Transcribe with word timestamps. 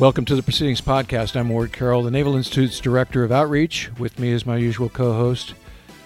Welcome 0.00 0.24
to 0.24 0.34
the 0.34 0.42
Proceedings 0.42 0.80
Podcast. 0.80 1.36
I'm 1.36 1.50
Ward 1.50 1.74
Carroll, 1.74 2.02
the 2.02 2.10
Naval 2.10 2.34
Institute's 2.34 2.80
Director 2.80 3.22
of 3.22 3.30
Outreach. 3.30 3.90
With 3.98 4.18
me 4.18 4.30
is 4.30 4.46
my 4.46 4.56
usual 4.56 4.88
co 4.88 5.12
host, 5.12 5.52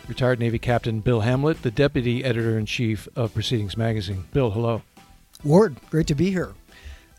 retired 0.08 0.40
Navy 0.40 0.58
Captain 0.58 0.98
Bill 0.98 1.20
Hamlet, 1.20 1.62
the 1.62 1.70
Deputy 1.70 2.24
Editor 2.24 2.58
in 2.58 2.66
Chief 2.66 3.06
of 3.14 3.32
Proceedings 3.32 3.76
Magazine. 3.76 4.24
Bill, 4.32 4.50
hello. 4.50 4.82
Ward, 5.44 5.76
great 5.90 6.08
to 6.08 6.16
be 6.16 6.32
here. 6.32 6.54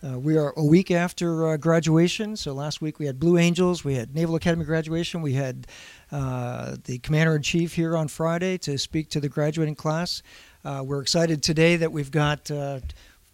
Uh, 0.05 0.19
we 0.19 0.37
are 0.37 0.53
a 0.57 0.65
week 0.65 0.91
after 0.91 1.47
uh, 1.47 1.55
graduation. 1.55 2.35
So 2.35 2.51
last 2.51 2.81
week 2.81 2.99
we 2.99 3.05
had 3.05 3.21
Blue 3.21 3.37
Angels, 3.37 3.85
we 3.85 3.95
had 3.95 4.13
Naval 4.13 4.35
Academy 4.35 4.65
graduation, 4.65 5.21
we 5.21 5.31
had 5.31 5.67
uh, 6.11 6.75
the 6.83 6.99
Commander 6.99 7.37
in 7.37 7.41
Chief 7.41 7.73
here 7.73 7.95
on 7.95 8.09
Friday 8.09 8.57
to 8.57 8.77
speak 8.77 9.09
to 9.11 9.21
the 9.21 9.29
graduating 9.29 9.75
class. 9.75 10.21
Uh, 10.65 10.83
we're 10.85 11.01
excited 11.01 11.41
today 11.41 11.77
that 11.77 11.93
we've 11.93 12.11
got 12.11 12.51
uh, 12.51 12.81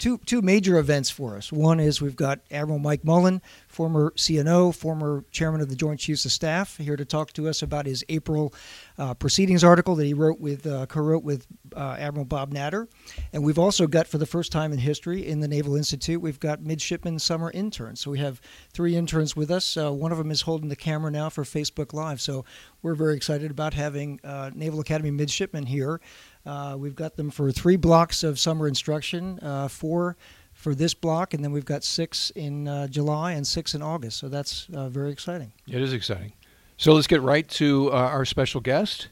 two 0.02 0.18
two 0.26 0.42
major 0.42 0.78
events 0.78 1.12
for 1.12 1.38
us. 1.38 1.52
One 1.52 1.80
is 1.80 2.02
we've 2.02 2.16
got 2.16 2.40
Admiral 2.50 2.80
Mike 2.80 3.06
Mullen, 3.06 3.40
former 3.68 4.12
CNO, 4.18 4.76
former 4.76 5.24
chairman 5.30 5.62
of 5.62 5.70
the 5.70 5.76
Joint 5.76 6.00
Chiefs 6.00 6.26
of 6.26 6.32
Staff, 6.32 6.78
here 6.78 6.96
to 6.96 7.06
talk 7.06 7.32
to 7.34 7.48
us 7.48 7.62
about 7.62 7.86
his 7.86 8.04
April 8.10 8.52
uh, 8.98 9.14
proceedings 9.14 9.64
article 9.64 9.96
that 9.96 10.06
he 10.06 10.16
wrote 10.16 10.40
with 10.40 10.66
uh, 10.66 10.88
co-wrote 10.88 11.24
with 11.24 11.46
uh, 11.76 11.98
Admiral 12.00 12.26
Bob 12.26 12.52
Natter. 12.52 12.90
And 13.32 13.44
we've 13.44 13.60
also 13.60 13.86
got, 13.86 14.08
for 14.08 14.18
the 14.18 14.26
first 14.26 14.52
time 14.52 14.74
in 14.74 14.80
history, 14.80 15.26
in 15.26 15.40
the 15.40 15.48
Naval 15.48 15.76
Institute, 15.76 16.20
we've 16.20 16.40
got 16.40 16.62
midshipman 16.62 17.20
summer 17.20 17.52
interns. 17.52 18.02
So 18.02 18.10
we 18.10 18.20
have 18.20 18.42
three 18.74 18.96
interns 18.96 19.36
with 19.36 19.52
us. 19.52 19.78
Uh, 19.78 19.92
one 19.92 20.12
of 20.12 20.18
them 20.18 20.32
is 20.32 20.42
holding 20.42 20.70
the 20.70 20.76
camera 20.76 21.12
now 21.12 21.30
for 21.30 21.44
Facebook 21.44 21.94
Live. 21.94 22.20
So 22.20 22.44
we're 22.82 22.96
very 22.96 23.16
excited 23.16 23.52
about 23.52 23.76
having 23.76 24.20
uh, 24.24 24.50
Naval 24.56 24.80
Academy 24.80 25.12
midshipmen 25.12 25.68
here. 25.68 26.02
Uh, 26.46 26.76
we've 26.78 26.96
got 26.96 27.16
them 27.16 27.30
for 27.30 27.52
three 27.52 27.76
blocks 27.76 28.24
of 28.24 28.40
summer 28.40 28.68
instruction, 28.68 29.40
uh, 29.42 29.68
four 29.68 30.18
for 30.54 30.76
this 30.76 30.94
block, 30.94 31.34
and 31.34 31.44
then 31.44 31.52
we've 31.52 31.66
got 31.66 31.84
six 31.84 32.32
in 32.32 32.68
uh, 32.68 32.88
July 32.88 33.34
and 33.34 33.46
six 33.46 33.74
in 33.74 33.82
August. 33.82 34.18
So 34.18 34.30
that's 34.30 34.68
uh, 34.74 34.90
very 34.90 35.12
exciting. 35.12 35.52
It 35.68 35.82
is 35.82 35.94
exciting. 35.94 36.34
So 36.78 36.94
let's 36.94 37.08
get 37.08 37.22
right 37.22 37.48
to 37.50 37.92
uh, 37.92 37.96
our 37.96 38.26
special 38.26 38.62
guest. 38.62 39.10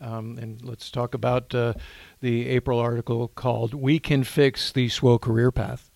Um, 0.00 0.36
and 0.38 0.64
let's 0.64 0.90
talk 0.90 1.14
about 1.14 1.54
uh, 1.54 1.74
the 2.20 2.48
April 2.48 2.80
article 2.80 3.28
called 3.28 3.72
We 3.72 4.00
Can 4.00 4.24
Fix 4.24 4.72
the 4.72 4.88
SWO 4.88 5.20
Career 5.20 5.52
Path. 5.52 5.91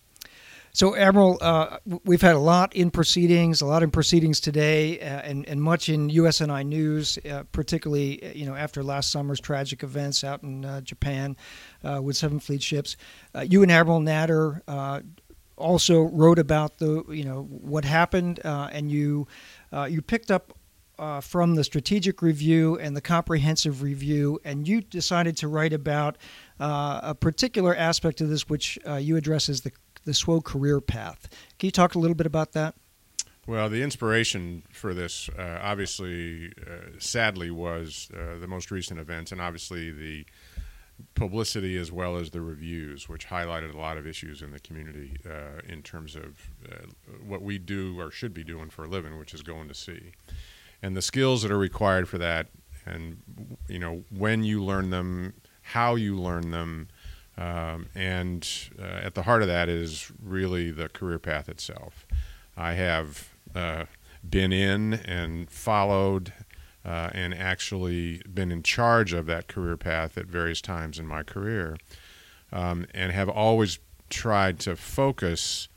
So, 0.77 0.95
Admiral, 0.95 1.39
uh, 1.41 1.79
we've 2.05 2.21
had 2.21 2.35
a 2.35 2.39
lot 2.39 2.75
in 2.75 2.91
proceedings, 2.91 3.61
a 3.61 3.65
lot 3.65 3.81
in 3.81 3.89
proceedings 3.89 4.39
today, 4.39 4.99
uh, 4.99 5.05
and, 5.05 5.43
and 5.49 5.59
much 5.59 5.89
in 5.89 6.07
USNI 6.07 6.67
news, 6.67 7.17
uh, 7.27 7.45
particularly 7.51 8.23
uh, 8.23 8.33
you 8.35 8.45
know 8.45 8.53
after 8.53 8.83
last 8.83 9.09
summer's 9.09 9.39
tragic 9.39 9.81
events 9.81 10.23
out 10.23 10.43
in 10.43 10.63
uh, 10.63 10.81
Japan 10.81 11.35
uh, 11.83 11.99
with 12.03 12.15
Seventh 12.15 12.43
Fleet 12.43 12.61
ships. 12.61 12.95
you 13.41 13.63
and 13.63 13.71
Admiral 13.71 14.01
Natter 14.01 14.61
also 15.57 16.01
wrote 16.03 16.37
about 16.37 16.77
the 16.77 17.03
you 17.09 17.23
know 17.23 17.45
what 17.49 17.83
happened, 17.83 18.39
and 18.43 18.91
you 18.91 19.27
you 19.89 20.03
picked 20.03 20.29
up 20.29 20.53
from 21.23 21.55
the 21.55 21.63
strategic 21.63 22.21
review 22.21 22.77
and 22.77 22.95
the 22.95 23.01
comprehensive 23.01 23.81
review, 23.81 24.39
and 24.43 24.67
you 24.67 24.81
decided 24.81 25.37
to 25.37 25.47
write 25.47 25.73
about 25.73 26.19
a 26.59 27.15
particular 27.15 27.75
aspect 27.75 28.21
of 28.21 28.29
this, 28.29 28.47
which 28.47 28.77
you 28.99 29.17
address 29.17 29.49
as 29.49 29.61
the 29.61 29.71
the 30.07 30.13
SWO 30.13 30.43
career 30.43 30.81
path. 30.81 31.27
Can 31.59 31.67
you 31.67 31.71
talk 31.71 31.93
a 31.93 31.99
little 31.99 32.15
bit 32.15 32.25
about 32.25 32.53
that? 32.53 32.73
Well, 33.45 33.69
the 33.69 33.83
inspiration 33.83 34.63
for 34.71 34.93
this, 34.93 35.29
uh, 35.37 35.59
obviously, 35.61 36.51
uh, 36.65 36.97
sadly, 36.97 37.51
was 37.51 38.09
uh, 38.13 38.39
the 38.39 38.47
most 38.47 38.71
recent 38.71 38.99
events, 38.99 39.31
and 39.31 39.39
obviously 39.39 39.91
the 39.91 40.25
publicity 41.13 41.77
as 41.77 41.91
well 41.91 42.17
as 42.17 42.31
the 42.31 42.41
reviews, 42.41 43.07
which 43.07 43.27
highlighted 43.27 43.73
a 43.73 43.77
lot 43.77 43.97
of 43.97 44.07
issues 44.07 44.41
in 44.41 44.51
the 44.51 44.59
community 44.59 45.17
uh, 45.29 45.61
in 45.67 45.83
terms 45.83 46.15
of 46.15 46.49
uh, 46.69 46.87
what 47.25 47.41
we 47.41 47.57
do 47.57 47.99
or 47.99 48.09
should 48.09 48.33
be 48.33 48.43
doing 48.43 48.69
for 48.69 48.85
a 48.85 48.87
living, 48.87 49.17
which 49.17 49.33
is 49.33 49.43
going 49.43 49.67
to 49.67 49.73
sea, 49.73 50.11
and 50.81 50.97
the 50.97 51.01
skills 51.01 51.41
that 51.43 51.51
are 51.51 51.57
required 51.57 52.09
for 52.09 52.17
that, 52.17 52.47
and 52.85 53.17
you 53.67 53.79
know 53.79 54.03
when 54.09 54.43
you 54.43 54.63
learn 54.63 54.89
them, 54.89 55.33
how 55.61 55.95
you 55.95 56.17
learn 56.17 56.51
them, 56.51 56.87
um, 57.37 57.87
and 57.95 58.47
uh, 58.79 58.83
at 59.03 59.15
the 59.15 59.23
heart 59.23 59.41
of 59.41 59.47
that 59.47 59.69
is 59.69 60.11
really 60.21 60.71
the 60.71 60.89
career 60.89 61.19
path 61.19 61.49
itself. 61.49 62.05
I 62.55 62.73
have 62.73 63.29
uh, 63.55 63.85
been 64.27 64.51
in 64.51 64.93
and 64.93 65.49
followed 65.49 66.33
uh, 66.83 67.09
and 67.13 67.33
actually 67.33 68.21
been 68.33 68.51
in 68.51 68.63
charge 68.63 69.13
of 69.13 69.25
that 69.25 69.47
career 69.47 69.77
path 69.77 70.17
at 70.17 70.25
various 70.25 70.61
times 70.61 70.97
in 70.97 71.05
my 71.05 71.21
career, 71.21 71.77
um, 72.51 72.85
and 72.93 73.11
have 73.11 73.29
always 73.29 73.79
tried 74.09 74.57
to 74.59 74.75
focus 74.75 75.67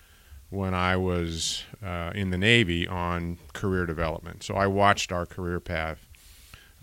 when 0.50 0.72
I 0.72 0.97
was 0.97 1.65
uh, 1.84 2.12
in 2.15 2.31
the 2.31 2.38
Navy 2.38 2.87
on 2.87 3.38
career 3.53 3.87
development. 3.87 4.42
So 4.42 4.54
I 4.54 4.66
watched 4.66 5.12
our 5.12 5.27
career 5.27 5.60
path 5.60 6.09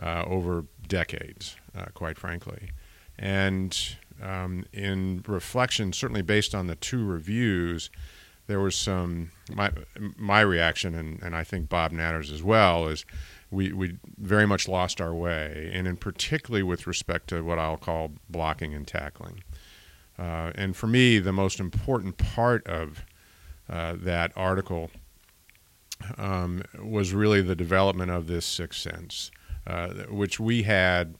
uh, 0.01 0.23
over 0.25 0.65
decades, 0.87 1.55
uh, 1.75 1.85
quite 1.93 2.17
frankly. 2.17 2.71
And 3.17 3.77
um, 4.21 4.65
in 4.73 5.23
reflection, 5.27 5.93
certainly 5.93 6.21
based 6.21 6.55
on 6.55 6.67
the 6.67 6.75
two 6.75 7.05
reviews, 7.05 7.89
there 8.47 8.59
was 8.59 8.75
some 8.75 9.31
my 9.53 9.71
my 10.17 10.41
reaction, 10.41 10.95
and, 10.95 11.21
and 11.21 11.35
I 11.35 11.43
think 11.43 11.69
Bob 11.69 11.91
Natter's 11.91 12.31
as 12.31 12.41
well, 12.41 12.87
is 12.87 13.05
we 13.51 13.71
we 13.73 13.97
very 14.17 14.45
much 14.45 14.67
lost 14.67 15.01
our 15.01 15.13
way, 15.13 15.69
and 15.73 15.87
in 15.87 15.97
particularly 15.97 16.63
with 16.63 16.87
respect 16.87 17.27
to 17.29 17.43
what 17.43 17.59
I'll 17.59 17.77
call 17.77 18.11
blocking 18.29 18.73
and 18.73 18.87
tackling. 18.87 19.43
Uh, 20.17 20.51
and 20.55 20.75
for 20.75 20.87
me, 20.87 21.19
the 21.19 21.33
most 21.33 21.59
important 21.59 22.17
part 22.17 22.65
of 22.67 23.05
uh, 23.69 23.95
that 23.99 24.31
article 24.35 24.89
um, 26.17 26.63
was 26.81 27.13
really 27.13 27.41
the 27.41 27.55
development 27.55 28.11
of 28.11 28.27
this 28.27 28.45
sixth 28.45 28.79
sense, 28.79 29.29
uh, 29.67 29.89
which 30.09 30.39
we 30.39 30.63
had 30.63 31.15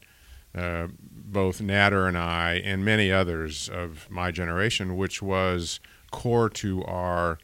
uh, 0.54 0.88
both 1.32 1.60
Natter 1.60 2.06
and 2.06 2.16
I, 2.16 2.54
and 2.64 2.84
many 2.84 3.12
others 3.12 3.68
of 3.68 4.10
my 4.10 4.30
generation, 4.30 4.96
which 4.96 5.20
was 5.22 5.80
core 6.10 6.48
to 6.48 6.84
our 6.84 7.38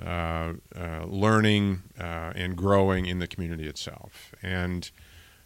uh, 0.00 0.52
uh, 0.76 1.04
learning 1.06 1.82
uh, 1.98 2.32
and 2.34 2.56
growing 2.56 3.06
in 3.06 3.18
the 3.18 3.26
community 3.26 3.66
itself. 3.66 4.32
And 4.42 4.90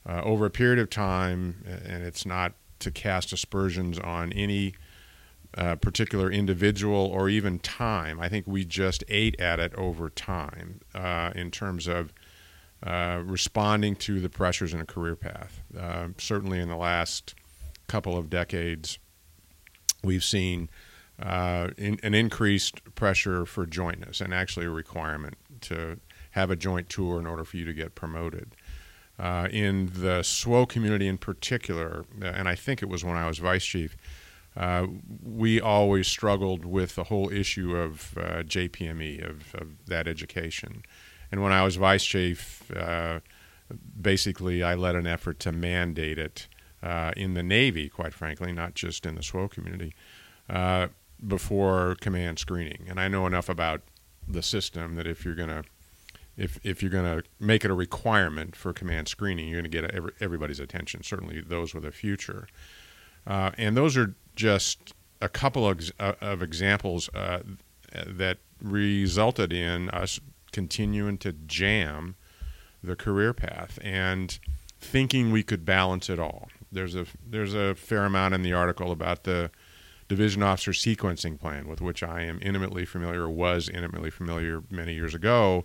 uh, 0.07 0.21
over 0.23 0.45
a 0.47 0.51
period 0.51 0.79
of 0.79 0.91
time, 0.91 1.65
and 1.67 2.03
it's 2.03 2.27
not 2.27 2.53
to 2.81 2.91
cast 2.91 3.33
aspersions 3.33 3.99
on 3.99 4.33
any 4.33 4.75
uh, 5.57 5.77
particular 5.77 6.31
individual 6.31 7.07
or 7.07 7.29
even 7.29 7.59
time, 7.61 8.21
I 8.21 8.29
think 8.29 8.47
we 8.47 8.65
just 8.65 9.05
ate 9.09 9.41
at 9.41 9.59
it 9.59 9.75
over 9.75 10.11
time 10.11 10.81
in 11.35 11.51
terms 11.51 11.87
of. 11.87 12.13
responding 12.85 13.95
to 13.95 14.21
the 14.21 14.29
pressures 14.29 14.75
in 14.75 14.81
a 14.81 14.87
career 14.87 15.17
path. 15.17 15.63
certainly 16.19 16.59
in 16.59 16.69
the 16.69 16.77
last 16.77 17.35
couple 17.93 18.17
of 18.17 18.31
decades, 18.31 18.99
we've 20.03 20.25
seen 20.25 20.71
uh, 21.23 21.69
in, 21.77 22.01
an 22.03 22.15
increased 22.15 22.83
pressure 22.95 23.45
for 23.45 23.67
jointness 23.67 24.23
and 24.23 24.33
actually 24.33 24.65
a 24.65 24.71
requirement 24.71 25.37
to 25.61 26.01
have 26.31 26.51
a 26.51 26.57
joint 26.57 26.89
tour 26.89 27.21
in 27.21 27.27
order 27.27 27.45
for 27.45 27.59
you 27.59 27.67
to 27.67 27.75
get 27.75 27.95
promoted. 27.95 28.57
Uh, 29.19 29.47
in 29.51 29.91
the 29.93 30.21
SWO 30.23 30.67
community 30.67 31.07
in 31.07 31.19
particular, 31.19 32.07
uh, 32.23 32.25
and 32.25 32.49
I 32.49 32.55
think 32.55 32.83
it 32.83 32.89
was 32.89 33.05
when 33.05 33.19
I 33.19 33.29
was 33.29 33.39
vice 33.39 33.65
chief, 33.65 33.95
uh, 34.57 34.87
we 35.23 35.61
always 35.61 36.09
struggled 36.09 36.65
with 36.65 36.95
the 36.95 37.05
whole 37.05 37.31
issue 37.31 37.77
of 37.77 38.17
uh, 38.17 38.43
JPME, 38.43 39.23
of, 39.23 39.55
of, 39.55 39.69
that 39.87 40.09
education. 40.09 40.83
And 41.31 41.43
when 41.43 41.53
I 41.53 41.63
was 41.63 41.77
vice 41.77 42.05
chief, 42.07 42.71
uh, 42.75 43.21
basically 44.01 44.63
I 44.63 44.77
led 44.77 44.95
an 44.97 45.07
effort 45.07 45.39
to 45.41 45.53
mandate 45.53 46.19
it 46.19 46.49
uh, 46.83 47.13
in 47.17 47.35
the 47.35 47.43
Navy, 47.43 47.89
quite 47.89 48.15
frankly, 48.15 48.53
not 48.53 48.75
just 48.75 49.07
in 49.07 49.15
the 49.15 49.21
SWO 49.21 49.51
community, 49.51 49.95
uh, 50.51 50.89
before 51.27 51.97
command 52.01 52.39
screening. 52.39 52.87
And 52.89 53.01
I 53.01 53.09
know 53.09 53.27
enough 53.27 53.49
about 53.49 53.83
the 54.27 54.43
system 54.43 54.97
that 54.97 55.07
if 55.07 55.25
you're 55.25 55.35
going 55.35 55.49
to 55.49 55.65
if, 56.35 56.59
if 56.65 56.83
you're 56.83 56.91
going 56.91 57.05
to 57.05 57.29
make 57.39 57.63
it 57.63 57.71
a 57.71 57.75
requirement 57.75 58.57
for 58.57 58.73
command 58.73 59.07
screening, 59.07 59.49
you're 59.49 59.61
going 59.61 59.71
to 59.71 59.83
get 59.83 59.91
every, 59.91 60.13
everybody's 60.19 60.61
attention, 60.61 61.03
certainly 61.03 61.43
those 61.43 61.75
with 61.75 61.85
a 61.85 61.93
future. 61.93 62.49
Uh, 63.27 63.51
and 63.59 63.77
those 63.77 63.99
are 63.99 64.15
just 64.35 64.95
a 65.21 65.29
couple 65.29 65.69
of, 65.69 65.93
uh, 66.01 66.15
of 66.23 66.43
examples 66.43 67.11
uh, 67.11 67.41
that 68.07 68.39
resulted 68.63 69.53
in 69.53 69.91
us 69.91 70.21
continuing 70.53 71.19
to 71.19 71.33
jam 71.33 72.15
the 72.83 72.97
career 72.97 73.35
path 73.35 73.79
and 73.83 74.39
thinking 74.81 75.31
we 75.31 75.43
could 75.43 75.65
balance 75.65 76.09
it 76.09 76.19
all 76.19 76.49
there's 76.73 76.95
a 76.97 77.07
there's 77.25 77.55
a 77.55 77.75
fair 77.75 78.05
amount 78.05 78.35
in 78.35 78.43
the 78.43 78.53
article 78.53 78.91
about 78.91 79.25
the 79.25 79.51
division 80.09 80.43
officer 80.43 80.73
sequencing 80.73 81.39
plan, 81.39 81.69
with 81.69 81.81
which 81.81 82.03
I 82.03 82.23
am 82.23 82.39
intimately 82.43 82.85
familiar, 82.85 83.29
was 83.29 83.69
intimately 83.69 84.11
familiar 84.11 84.63
many 84.71 84.95
years 84.95 85.15
ago. 85.15 85.63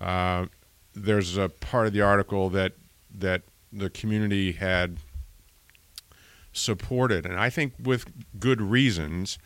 Uh, 0.00 0.46
there's 0.94 1.36
a 1.36 1.48
part 1.48 1.86
of 1.86 1.92
the 1.92 2.00
article 2.00 2.50
that 2.50 2.72
that 3.16 3.42
the 3.72 3.90
community 3.90 4.52
had 4.52 4.98
supported, 6.52 7.26
and 7.26 7.38
I 7.38 7.50
think 7.50 7.74
with 7.82 8.06
good 8.38 8.60
reasons. 8.60 9.38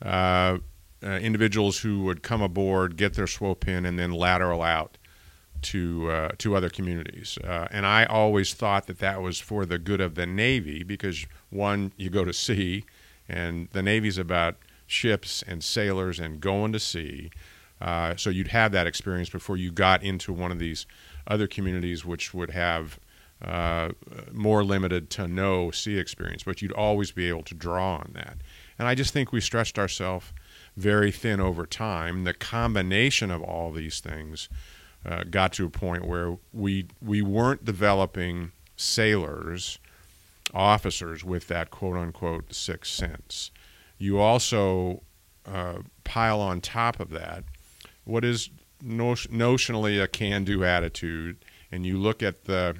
Uh, 0.00 0.58
uh, 1.00 1.10
individuals 1.10 1.78
who 1.78 2.02
would 2.02 2.24
come 2.24 2.42
aboard, 2.42 2.96
get 2.96 3.14
their 3.14 3.26
SWO 3.26 3.58
pin, 3.58 3.76
in, 3.76 3.86
and 3.86 3.98
then 4.00 4.10
lateral 4.10 4.62
out 4.62 4.97
to 5.62 6.10
uh, 6.10 6.28
to 6.38 6.54
other 6.54 6.70
communities. 6.70 7.38
Uh, 7.42 7.68
and 7.70 7.86
I 7.86 8.04
always 8.04 8.54
thought 8.54 8.86
that 8.86 8.98
that 8.98 9.20
was 9.22 9.40
for 9.40 9.66
the 9.66 9.78
good 9.78 10.00
of 10.00 10.14
the 10.14 10.26
Navy 10.26 10.82
because 10.82 11.26
one, 11.50 11.92
you 11.96 12.10
go 12.10 12.24
to 12.24 12.32
sea, 12.32 12.84
and 13.28 13.68
the 13.72 13.82
Navy's 13.82 14.18
about 14.18 14.56
ships 14.86 15.42
and 15.46 15.62
sailors 15.62 16.18
and 16.18 16.40
going 16.40 16.72
to 16.72 16.80
sea. 16.80 17.30
Uh, 17.80 18.16
so 18.16 18.30
you'd 18.30 18.48
have 18.48 18.72
that 18.72 18.86
experience 18.86 19.28
before 19.28 19.56
you 19.56 19.70
got 19.70 20.02
into 20.02 20.32
one 20.32 20.50
of 20.50 20.58
these 20.58 20.86
other 21.26 21.46
communities, 21.46 22.04
which 22.04 22.34
would 22.34 22.50
have 22.50 22.98
uh, 23.42 23.90
more 24.32 24.64
limited 24.64 25.10
to 25.10 25.28
no 25.28 25.70
sea 25.70 25.98
experience. 25.98 26.42
But 26.42 26.60
you'd 26.60 26.72
always 26.72 27.12
be 27.12 27.28
able 27.28 27.44
to 27.44 27.54
draw 27.54 27.96
on 27.96 28.10
that. 28.14 28.38
And 28.78 28.88
I 28.88 28.94
just 28.94 29.12
think 29.12 29.32
we 29.32 29.40
stretched 29.40 29.78
ourselves 29.78 30.32
very 30.76 31.12
thin 31.12 31.40
over 31.40 31.66
time. 31.66 32.24
The 32.24 32.34
combination 32.34 33.30
of 33.30 33.42
all 33.42 33.72
these 33.72 34.00
things 34.00 34.48
uh, 35.04 35.24
got 35.24 35.52
to 35.54 35.66
a 35.66 35.70
point 35.70 36.06
where 36.06 36.36
we 36.52 36.86
we 37.00 37.22
weren't 37.22 37.64
developing 37.64 38.52
sailors, 38.76 39.78
officers 40.54 41.24
with 41.24 41.48
that 41.48 41.70
quote 41.70 41.96
unquote 41.96 42.52
sixth 42.52 42.92
sense. 42.92 43.50
You 43.98 44.20
also 44.20 45.02
uh, 45.46 45.78
pile 46.04 46.40
on 46.40 46.60
top 46.60 47.00
of 47.00 47.10
that 47.10 47.44
what 48.08 48.24
is 48.24 48.48
notionally 48.82 50.02
a 50.02 50.08
can-do 50.08 50.64
attitude, 50.64 51.36
and 51.70 51.84
you 51.84 51.98
look 51.98 52.22
at 52.22 52.44
the 52.44 52.74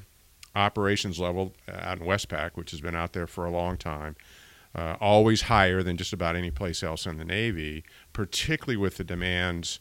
operations 0.56 1.20
level 1.20 1.54
out 1.70 1.98
in 1.98 2.06
Westpac, 2.06 2.52
which 2.54 2.70
has 2.70 2.80
been 2.80 2.94
out 2.94 3.12
there 3.12 3.26
for 3.26 3.44
a 3.44 3.50
long 3.50 3.76
time, 3.76 4.16
uh, 4.74 4.96
always 5.00 5.42
higher 5.42 5.82
than 5.82 5.98
just 5.98 6.14
about 6.14 6.34
any 6.34 6.50
place 6.50 6.82
else 6.82 7.04
in 7.04 7.18
the 7.18 7.24
Navy, 7.26 7.84
particularly 8.12 8.76
with 8.76 8.96
the 8.96 9.04
demands 9.04 9.78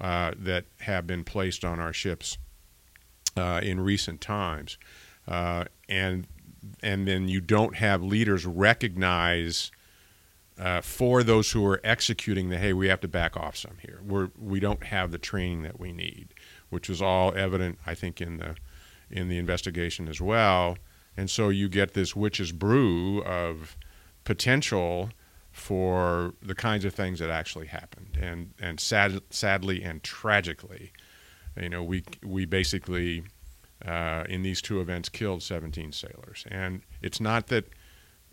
uh, 0.00 0.32
that 0.36 0.64
have 0.80 1.06
been 1.06 1.24
placed 1.24 1.64
on 1.64 1.80
our 1.80 1.92
ships 1.92 2.38
uh, 3.36 3.60
in 3.62 3.80
recent 3.80 4.20
times, 4.20 4.78
uh, 5.28 5.64
and 5.88 6.26
and 6.82 7.06
then 7.06 7.28
you 7.28 7.40
don't 7.40 7.76
have 7.76 8.02
leaders 8.02 8.44
recognize 8.44 9.70
uh, 10.58 10.80
for 10.80 11.22
those 11.22 11.52
who 11.52 11.64
are 11.66 11.80
executing 11.84 12.48
the 12.48 12.58
hey 12.58 12.72
we 12.72 12.88
have 12.88 13.00
to 13.00 13.08
back 13.08 13.36
off 13.36 13.56
some 13.56 13.76
here. 13.82 14.00
We're 14.04 14.30
we 14.38 14.60
don't 14.60 14.84
have 14.84 15.10
the 15.10 15.18
training 15.18 15.62
that 15.62 15.78
we 15.78 15.92
need 15.92 16.34
which 16.70 16.88
was 16.88 17.00
all 17.00 17.34
evident 17.34 17.78
I 17.86 17.94
think 17.94 18.20
in 18.20 18.38
the 18.38 18.56
in 19.10 19.28
the 19.28 19.38
investigation 19.38 20.08
as 20.08 20.20
well. 20.20 20.76
And 21.16 21.30
so 21.30 21.48
you 21.48 21.68
get 21.68 21.94
this 21.94 22.14
witch's 22.16 22.52
brew 22.52 23.22
of 23.22 23.76
potential 24.24 25.10
for 25.56 26.34
the 26.42 26.54
kinds 26.54 26.84
of 26.84 26.94
things 26.94 27.18
that 27.18 27.30
actually 27.30 27.66
happened. 27.66 28.18
And 28.20 28.52
and 28.60 28.78
sad, 28.78 29.20
sadly 29.30 29.82
and 29.82 30.02
tragically 30.02 30.92
you 31.60 31.68
know 31.68 31.82
we 31.82 32.04
we 32.22 32.44
basically 32.44 33.24
uh, 33.84 34.24
in 34.28 34.42
these 34.42 34.62
two 34.62 34.80
events 34.80 35.08
killed 35.08 35.42
17 35.42 35.92
sailors. 35.92 36.44
And 36.50 36.82
it's 37.02 37.20
not 37.20 37.48
that 37.48 37.66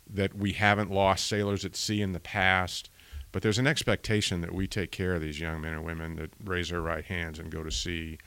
that 0.09 0.35
we 0.35 0.51
haven't 0.53 0.91
lost 0.91 1.27
sailors 1.27 1.63
at 1.63 1.75
sea 1.75 2.01
in 2.01 2.11
the 2.11 2.19
past, 2.19 2.89
but 3.31 3.41
there's 3.41 3.57
an 3.57 3.67
expectation 3.67 4.41
that 4.41 4.53
we 4.53 4.67
take 4.67 4.91
care 4.91 5.15
of 5.15 5.21
these 5.21 5.39
young 5.39 5.61
men 5.61 5.73
and 5.73 5.85
women 5.85 6.17
that 6.17 6.31
raise 6.43 6.69
their 6.69 6.81
right 6.81 7.05
hands 7.05 7.39
and 7.39 7.49
go 7.49 7.63
to 7.63 7.71
sea, 7.71 8.17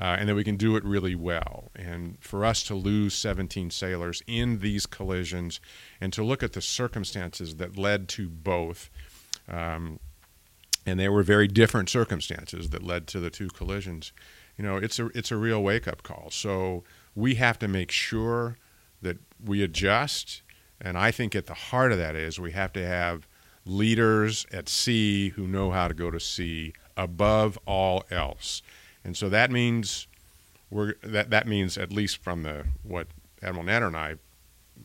uh, 0.00 0.16
and 0.18 0.28
that 0.28 0.34
we 0.34 0.44
can 0.44 0.56
do 0.56 0.76
it 0.76 0.84
really 0.84 1.14
well. 1.14 1.70
And 1.74 2.16
for 2.20 2.44
us 2.44 2.62
to 2.64 2.74
lose 2.74 3.14
17 3.14 3.70
sailors 3.70 4.22
in 4.26 4.60
these 4.60 4.86
collisions 4.86 5.60
and 6.00 6.12
to 6.12 6.22
look 6.22 6.42
at 6.42 6.54
the 6.54 6.62
circumstances 6.62 7.56
that 7.56 7.76
led 7.76 8.08
to 8.10 8.28
both, 8.28 8.90
um, 9.48 10.00
and 10.86 10.98
they 10.98 11.08
were 11.08 11.22
very 11.22 11.46
different 11.46 11.88
circumstances 11.88 12.70
that 12.70 12.82
led 12.82 13.06
to 13.08 13.20
the 13.20 13.30
two 13.30 13.48
collisions. 13.48 14.12
You 14.56 14.64
know, 14.64 14.76
it's 14.76 14.98
a 14.98 15.06
it's 15.14 15.30
a 15.30 15.36
real 15.36 15.62
wake 15.62 15.86
up 15.86 16.02
call. 16.02 16.28
So 16.30 16.84
we 17.14 17.36
have 17.36 17.58
to 17.60 17.68
make 17.68 17.90
sure 17.90 18.58
that 19.00 19.18
we 19.44 19.62
adjust 19.62 20.42
and 20.84 20.98
I 20.98 21.12
think 21.12 21.36
at 21.36 21.46
the 21.46 21.54
heart 21.54 21.92
of 21.92 21.98
that 21.98 22.16
is 22.16 22.40
we 22.40 22.50
have 22.52 22.72
to 22.72 22.84
have 22.84 23.28
leaders 23.64 24.44
at 24.52 24.68
sea 24.68 25.30
who 25.30 25.46
know 25.46 25.70
how 25.70 25.86
to 25.86 25.94
go 25.94 26.10
to 26.10 26.18
sea 26.18 26.74
above 26.96 27.56
all 27.64 28.04
else. 28.10 28.62
And 29.04 29.16
so 29.16 29.28
that 29.28 29.50
means 29.50 30.06
we're 30.70 30.94
that 31.02 31.30
that 31.30 31.46
means 31.46 31.76
at 31.76 31.92
least 31.92 32.18
from 32.18 32.42
the 32.42 32.66
what 32.82 33.08
Admiral 33.42 33.64
Natter 33.64 33.86
and 33.86 33.96
I 33.96 34.16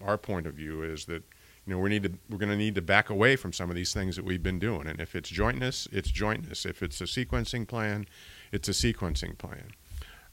our 0.03 0.17
point 0.17 0.47
of 0.47 0.53
view 0.53 0.83
is 0.83 1.05
that 1.05 1.23
you 1.65 1.73
know 1.73 1.79
we 1.79 1.89
need 1.89 2.03
to 2.03 2.11
we're 2.29 2.37
going 2.37 2.49
to 2.49 2.57
need 2.57 2.75
to 2.75 2.81
back 2.81 3.09
away 3.09 3.35
from 3.35 3.53
some 3.53 3.69
of 3.69 3.75
these 3.75 3.93
things 3.93 4.15
that 4.15 4.25
we've 4.25 4.43
been 4.43 4.59
doing. 4.59 4.87
And 4.87 4.99
if 4.99 5.15
it's 5.15 5.29
jointness 5.29 5.87
it's 5.91 6.09
jointness. 6.09 6.65
If 6.65 6.83
it's 6.83 6.99
a 7.01 7.05
sequencing 7.05 7.67
plan 7.67 8.05
it's 8.51 8.67
a 8.67 8.71
sequencing 8.71 9.37
plan. 9.37 9.71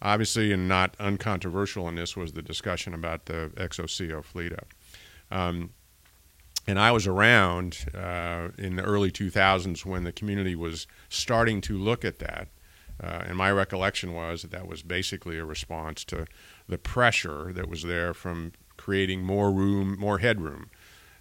Obviously 0.02 0.52
and 0.52 0.68
not 0.68 0.96
uncontroversial 0.98 1.88
in 1.88 1.94
this 1.94 2.16
was 2.16 2.32
the 2.32 2.42
discussion 2.42 2.94
about 2.94 3.26
the 3.26 3.50
XO-CO 3.56 4.22
fleet 4.22 4.52
up 4.52 4.66
um, 5.30 5.70
and 6.66 6.78
I 6.78 6.92
was 6.92 7.06
around 7.06 7.86
uh, 7.94 8.48
in 8.56 8.76
the 8.76 8.82
early 8.82 9.10
2000s 9.10 9.84
when 9.84 10.04
the 10.04 10.12
community 10.12 10.54
was 10.54 10.86
starting 11.08 11.60
to 11.62 11.76
look 11.76 12.04
at 12.04 12.20
that. 12.20 12.48
Uh, 13.02 13.24
and 13.26 13.36
my 13.36 13.50
recollection 13.50 14.12
was 14.14 14.42
that 14.42 14.50
that 14.52 14.68
was 14.68 14.82
basically 14.82 15.38
a 15.38 15.44
response 15.44 16.04
to 16.04 16.26
the 16.68 16.78
pressure 16.78 17.52
that 17.52 17.68
was 17.68 17.82
there 17.82 18.14
from 18.14 18.52
creating 18.76 19.22
more 19.22 19.50
room, 19.50 19.98
more 19.98 20.18
headroom 20.18 20.70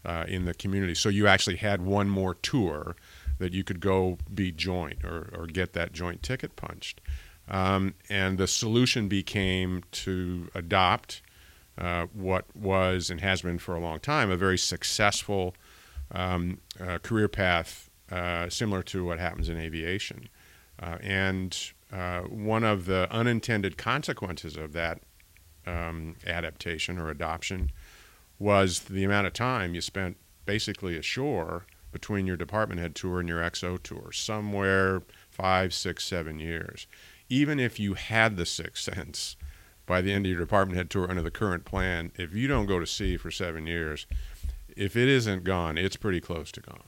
uh, 0.05 0.25
in 0.27 0.45
the 0.45 0.53
community. 0.53 0.95
So 0.95 1.09
you 1.09 1.27
actually 1.27 1.57
had 1.57 1.81
one 1.81 2.09
more 2.09 2.35
tour 2.35 2.95
that 3.39 3.53
you 3.53 3.63
could 3.63 3.79
go 3.79 4.17
be 4.33 4.51
joint 4.51 5.03
or, 5.03 5.33
or 5.35 5.47
get 5.47 5.73
that 5.73 5.93
joint 5.93 6.21
ticket 6.21 6.55
punched. 6.55 7.01
Um, 7.49 7.95
and 8.09 8.37
the 8.37 8.47
solution 8.47 9.07
became 9.07 9.83
to 9.91 10.49
adopt 10.55 11.21
uh, 11.77 12.05
what 12.13 12.45
was 12.55 13.09
and 13.09 13.19
has 13.21 13.41
been 13.41 13.57
for 13.57 13.75
a 13.75 13.79
long 13.79 13.99
time 13.99 14.29
a 14.29 14.37
very 14.37 14.57
successful 14.57 15.55
um, 16.11 16.59
uh, 16.79 16.99
career 16.99 17.27
path 17.27 17.89
uh, 18.11 18.47
similar 18.47 18.83
to 18.83 19.03
what 19.03 19.19
happens 19.19 19.49
in 19.49 19.57
aviation. 19.57 20.29
Uh, 20.81 20.97
and 21.01 21.71
uh, 21.91 22.21
one 22.21 22.63
of 22.63 22.85
the 22.85 23.07
unintended 23.11 23.77
consequences 23.77 24.57
of 24.57 24.73
that 24.73 24.99
um, 25.65 26.15
adaptation 26.25 26.97
or 26.97 27.09
adoption 27.09 27.71
was 28.39 28.81
the 28.81 29.03
amount 29.03 29.27
of 29.27 29.33
time 29.33 29.73
you 29.73 29.81
spent 29.81 30.17
basically 30.45 30.97
ashore 30.97 31.65
between 31.91 32.25
your 32.25 32.35
department 32.35 32.81
head 32.81 32.95
tour 32.95 33.19
and 33.19 33.29
your 33.29 33.39
XO 33.39 33.81
tour, 33.81 34.11
somewhere 34.11 35.03
five, 35.29 35.73
six, 35.73 36.03
seven 36.03 36.39
years. 36.39 36.87
Even 37.29 37.59
if 37.59 37.79
you 37.79 37.93
had 37.93 38.35
the 38.35 38.45
sixth 38.45 38.83
sense, 38.93 39.37
by 39.85 40.01
the 40.01 40.11
end 40.11 40.25
of 40.25 40.31
your 40.31 40.39
department 40.39 40.77
head 40.77 40.89
tour 40.89 41.09
under 41.09 41.21
the 41.21 41.31
current 41.31 41.65
plan, 41.65 42.11
if 42.17 42.33
you 42.33 42.47
don't 42.47 42.65
go 42.65 42.79
to 42.79 42.87
sea 42.87 43.17
for 43.17 43.31
seven 43.31 43.67
years, 43.67 44.07
if 44.75 44.95
it 44.95 45.07
isn't 45.07 45.43
gone, 45.43 45.77
it's 45.77 45.95
pretty 45.95 46.19
close 46.19 46.51
to 46.51 46.61
gone. 46.61 46.81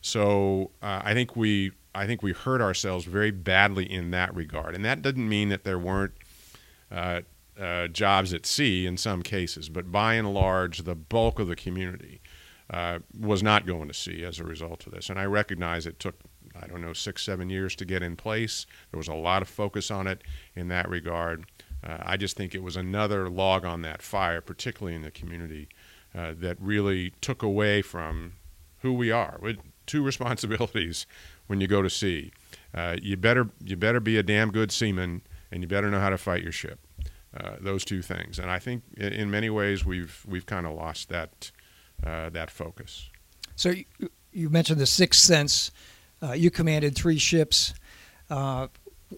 So 0.00 0.70
uh, 0.82 1.02
I 1.04 1.14
think 1.14 1.36
we 1.36 1.72
I 1.94 2.06
think 2.06 2.22
we 2.22 2.32
hurt 2.32 2.60
ourselves 2.60 3.04
very 3.04 3.30
badly 3.30 3.90
in 3.90 4.10
that 4.12 4.34
regard, 4.34 4.74
and 4.74 4.84
that 4.84 5.02
doesn't 5.02 5.28
mean 5.28 5.48
that 5.48 5.64
there 5.64 5.78
weren't 5.78 6.12
uh, 6.90 7.22
uh, 7.58 7.88
jobs 7.88 8.32
at 8.32 8.46
sea 8.46 8.86
in 8.86 8.96
some 8.96 9.22
cases, 9.22 9.68
but 9.68 9.90
by 9.90 10.14
and 10.14 10.32
large, 10.32 10.78
the 10.78 10.94
bulk 10.94 11.38
of 11.38 11.48
the 11.48 11.56
community 11.56 12.20
uh, 12.70 12.98
was 13.18 13.42
not 13.42 13.66
going 13.66 13.88
to 13.88 13.94
sea 13.94 14.24
as 14.24 14.38
a 14.38 14.44
result 14.44 14.86
of 14.86 14.92
this. 14.92 15.10
And 15.10 15.18
I 15.18 15.24
recognize 15.24 15.86
it 15.86 15.98
took 15.98 16.16
I 16.60 16.66
don't 16.66 16.80
know 16.80 16.92
six 16.92 17.22
seven 17.22 17.50
years 17.50 17.76
to 17.76 17.84
get 17.84 18.02
in 18.02 18.16
place. 18.16 18.66
There 18.90 18.98
was 18.98 19.08
a 19.08 19.14
lot 19.14 19.42
of 19.42 19.48
focus 19.48 19.90
on 19.90 20.06
it 20.06 20.22
in 20.54 20.68
that 20.68 20.88
regard. 20.88 21.46
Uh, 21.84 21.98
I 22.02 22.16
just 22.16 22.36
think 22.36 22.54
it 22.54 22.62
was 22.62 22.76
another 22.76 23.28
log 23.28 23.64
on 23.64 23.82
that 23.82 24.02
fire, 24.02 24.40
particularly 24.40 24.96
in 24.96 25.02
the 25.02 25.10
community, 25.10 25.68
uh, 26.14 26.34
that 26.38 26.56
really 26.60 27.12
took 27.20 27.42
away 27.42 27.82
from 27.82 28.34
who 28.80 28.92
we 28.92 29.10
are. 29.10 29.38
With 29.40 29.58
two 29.86 30.02
responsibilities 30.04 31.06
when 31.48 31.60
you 31.60 31.66
go 31.66 31.82
to 31.82 31.90
sea. 31.90 32.32
Uh, 32.72 32.96
you 33.02 33.16
better 33.16 33.48
you 33.64 33.76
better 33.76 33.98
be 33.98 34.16
a 34.16 34.22
damn 34.22 34.52
good 34.52 34.70
seaman, 34.70 35.22
and 35.50 35.62
you 35.62 35.68
better 35.68 35.90
know 35.90 36.00
how 36.00 36.10
to 36.10 36.18
fight 36.18 36.42
your 36.42 36.52
ship. 36.52 36.78
Uh, 37.36 37.56
those 37.60 37.84
two 37.84 38.00
things, 38.00 38.38
and 38.38 38.50
I 38.50 38.58
think 38.58 38.84
in 38.96 39.30
many 39.30 39.50
ways 39.50 39.84
we've 39.84 40.24
we've 40.26 40.46
kind 40.46 40.66
of 40.66 40.74
lost 40.74 41.08
that 41.08 41.50
uh, 42.04 42.30
that 42.30 42.50
focus. 42.50 43.10
So 43.56 43.70
you, 43.70 43.84
you 44.32 44.50
mentioned 44.50 44.80
the 44.80 44.86
sixth 44.86 45.20
sense. 45.20 45.70
Uh, 46.22 46.32
you 46.32 46.50
commanded 46.50 46.94
three 46.94 47.18
ships. 47.18 47.74
Uh, 48.30 48.68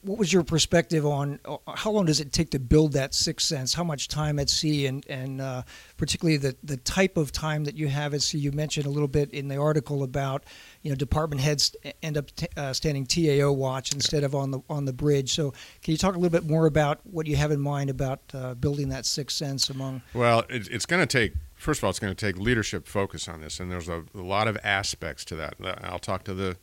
what 0.03 0.19
was 0.19 0.33
your 0.33 0.45
perspective 0.45 1.05
on 1.05 1.41
how 1.75 1.91
long 1.91 2.05
does 2.05 2.21
it 2.21 2.33
take 2.33 2.51
to 2.51 2.61
build 2.61 2.93
that 2.93 3.13
sixth 3.13 3.47
sense? 3.47 3.75
How 3.75 3.83
much 3.83 4.09
time 4.09 4.39
at 4.39 4.49
sea, 4.49 4.87
and 4.87 5.05
and 5.09 5.41
uh, 5.41 5.63
particularly 5.97 6.37
the 6.37 6.57
the 6.63 6.77
type 6.77 7.17
of 7.17 7.33
time 7.33 7.65
that 7.65 7.77
you 7.77 7.89
have 7.89 8.15
at 8.15 8.23
sea? 8.23 8.39
You 8.39 8.53
mentioned 8.53 8.87
a 8.87 8.91
little 8.91 9.09
bit 9.09 9.31
in 9.31 9.49
the 9.49 9.57
article 9.57 10.03
about 10.03 10.45
you 10.83 10.91
know 10.91 10.97
department 10.97 11.41
heads 11.41 11.75
end 12.03 12.17
up 12.17 12.35
t- 12.35 12.47
uh, 12.57 12.73
standing 12.73 13.07
TAO 13.07 13.53
watch 13.53 13.93
instead 13.93 14.25
of 14.25 14.35
on 14.35 14.51
the 14.51 14.61
on 14.69 14.85
the 14.85 14.93
bridge. 14.93 15.33
So 15.33 15.53
can 15.83 15.93
you 15.93 15.99
talk 15.99 16.15
a 16.15 16.19
little 16.19 16.31
bit 16.31 16.49
more 16.49 16.67
about 16.67 17.01
what 17.05 17.27
you 17.27 17.37
have 17.37 17.51
in 17.51 17.61
mind 17.61 17.91
about 17.91 18.21
uh, 18.33 18.55
building 18.55 18.89
that 18.89 19.07
sixth 19.07 19.37
sense 19.37 19.69
among? 19.71 20.03
Well, 20.15 20.45
it, 20.49 20.69
it's 20.71 20.87
going 20.87 21.07
to 21.07 21.07
take. 21.07 21.35
First 21.55 21.81
of 21.81 21.85
all, 21.85 21.91
it's 21.91 21.99
going 21.99 22.15
to 22.15 22.27
take 22.27 22.41
leadership 22.41 22.87
focus 22.87 23.29
on 23.29 23.43
this, 23.43 23.61
and 23.61 23.71
there's 23.71 23.89
a, 23.89 24.05
a 24.15 24.23
lot 24.23 24.49
of 24.49 24.57
aspects 24.65 25.25
to 25.27 25.37
that. 25.37 25.55
I'll 25.83 25.99
talk 25.99 26.25
to 26.25 26.35
the 26.35 26.57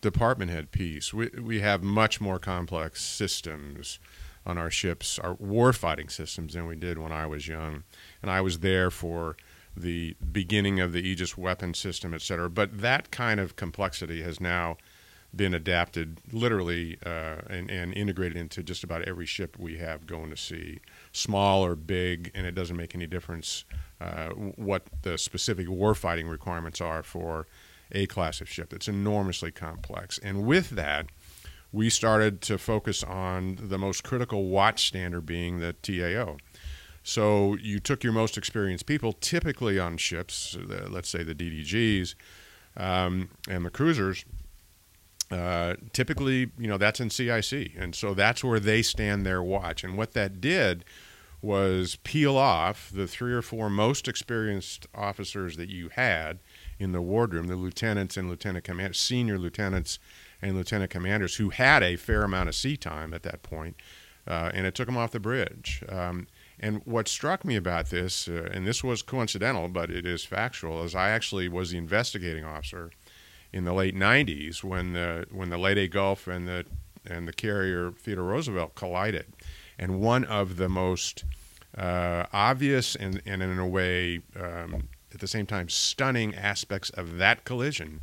department 0.00 0.50
head 0.50 0.72
piece. 0.72 1.14
We 1.14 1.30
we 1.40 1.60
have 1.60 1.82
much 1.82 2.20
more 2.20 2.38
complex 2.38 3.02
systems 3.02 3.98
on 4.46 4.58
our 4.58 4.70
ships, 4.70 5.18
our 5.18 5.34
warfighting 5.36 6.10
systems, 6.10 6.54
than 6.54 6.66
we 6.66 6.76
did 6.76 6.98
when 6.98 7.12
I 7.12 7.26
was 7.26 7.48
young, 7.48 7.84
and 8.20 8.30
I 8.30 8.40
was 8.40 8.58
there 8.58 8.90
for 8.90 9.36
the 9.76 10.16
beginning 10.32 10.80
of 10.80 10.92
the 10.92 11.00
Aegis 11.00 11.36
weapon 11.36 11.74
system, 11.74 12.14
et 12.14 12.22
cetera. 12.22 12.48
But 12.48 12.80
that 12.80 13.10
kind 13.10 13.40
of 13.40 13.56
complexity 13.56 14.22
has 14.22 14.40
now 14.40 14.76
been 15.36 15.54
adapted 15.54 16.20
literally 16.32 16.96
uh, 17.04 17.36
and, 17.50 17.70
and, 17.70 17.92
integrated 17.94 18.36
into 18.36 18.62
just 18.62 18.84
about 18.84 19.02
every 19.02 19.26
ship 19.26 19.58
we 19.58 19.78
have 19.78 20.06
going 20.06 20.30
to 20.30 20.36
sea, 20.36 20.80
small 21.12 21.64
or 21.64 21.74
big, 21.74 22.30
and 22.34 22.46
it 22.46 22.54
doesn't 22.54 22.76
make 22.76 22.94
any 22.94 23.06
difference 23.06 23.64
uh, 24.00 24.28
what 24.28 24.84
the 25.02 25.18
specific 25.18 25.66
warfighting 25.66 26.30
requirements 26.30 26.80
are 26.80 27.02
for 27.02 27.46
a 27.92 28.06
class 28.06 28.40
of 28.40 28.48
ship. 28.48 28.72
It's 28.72 28.88
enormously 28.88 29.50
complex. 29.50 30.18
And 30.18 30.46
with 30.46 30.70
that, 30.70 31.06
we 31.72 31.90
started 31.90 32.40
to 32.42 32.58
focus 32.58 33.02
on 33.02 33.58
the 33.60 33.78
most 33.78 34.04
critical 34.04 34.46
watch 34.46 34.86
standard 34.86 35.26
being 35.26 35.58
the 35.58 35.72
TAO. 35.72 36.36
So 37.04 37.56
you 37.60 37.80
took 37.80 38.02
your 38.02 38.14
most 38.14 38.38
experienced 38.38 38.86
people, 38.86 39.12
typically 39.12 39.78
on 39.78 39.98
ships, 39.98 40.56
let's 40.88 41.10
say 41.10 41.22
the 41.22 41.34
DDGs 41.34 42.14
um, 42.78 43.28
and 43.48 43.64
the 43.64 43.70
cruisers. 43.70 44.24
Uh, 45.30 45.74
typically, 45.92 46.50
you 46.58 46.66
know, 46.66 46.78
that's 46.78 47.00
in 47.00 47.10
CIC. 47.10 47.72
And 47.76 47.94
so 47.94 48.14
that's 48.14 48.42
where 48.42 48.58
they 48.58 48.80
stand 48.80 49.24
their 49.26 49.42
watch. 49.42 49.84
And 49.84 49.98
what 49.98 50.14
that 50.14 50.40
did 50.40 50.84
was 51.42 51.96
peel 52.04 52.38
off 52.38 52.90
the 52.90 53.06
three 53.06 53.34
or 53.34 53.42
four 53.42 53.68
most 53.68 54.08
experienced 54.08 54.86
officers 54.94 55.58
that 55.58 55.68
you 55.68 55.90
had 55.90 56.38
in 56.78 56.92
the 56.92 57.02
wardroom, 57.02 57.48
the 57.48 57.56
lieutenants 57.56 58.16
and 58.16 58.30
lieutenant 58.30 58.64
commanders, 58.64 58.98
senior 58.98 59.38
lieutenants 59.38 59.98
and 60.40 60.56
lieutenant 60.56 60.90
commanders 60.90 61.36
who 61.36 61.50
had 61.50 61.82
a 61.82 61.96
fair 61.96 62.22
amount 62.22 62.48
of 62.48 62.54
sea 62.54 62.78
time 62.78 63.12
at 63.12 63.24
that 63.24 63.42
point, 63.42 63.76
uh, 64.26 64.50
and 64.54 64.66
it 64.66 64.74
took 64.74 64.86
them 64.86 64.96
off 64.96 65.10
the 65.10 65.20
bridge. 65.20 65.84
Um, 65.90 66.26
and 66.64 66.80
what 66.86 67.08
struck 67.08 67.44
me 67.44 67.56
about 67.56 67.90
this, 67.90 68.26
uh, 68.26 68.48
and 68.50 68.66
this 68.66 68.82
was 68.82 69.02
coincidental, 69.02 69.68
but 69.68 69.90
it 69.90 70.06
is 70.06 70.24
factual, 70.24 70.82
is 70.82 70.94
I 70.94 71.10
actually 71.10 71.46
was 71.46 71.70
the 71.70 71.76
investigating 71.76 72.42
officer 72.42 72.90
in 73.52 73.64
the 73.64 73.74
late 73.74 73.94
'90s 73.94 74.64
when 74.64 74.94
the 74.94 75.26
when 75.30 75.50
the 75.50 75.58
Leyte 75.58 75.90
Gulf 75.90 76.26
and 76.26 76.48
the 76.48 76.64
and 77.04 77.28
the 77.28 77.34
carrier 77.34 77.92
Theodore 77.92 78.24
Roosevelt 78.24 78.74
collided, 78.74 79.26
and 79.78 80.00
one 80.00 80.24
of 80.24 80.56
the 80.56 80.70
most 80.70 81.24
uh, 81.76 82.24
obvious 82.32 82.96
and, 82.96 83.20
and 83.26 83.42
in 83.42 83.58
a 83.58 83.68
way 83.68 84.22
um, 84.34 84.88
at 85.12 85.20
the 85.20 85.28
same 85.28 85.44
time 85.44 85.68
stunning 85.68 86.34
aspects 86.34 86.88
of 86.88 87.18
that 87.18 87.44
collision 87.44 88.00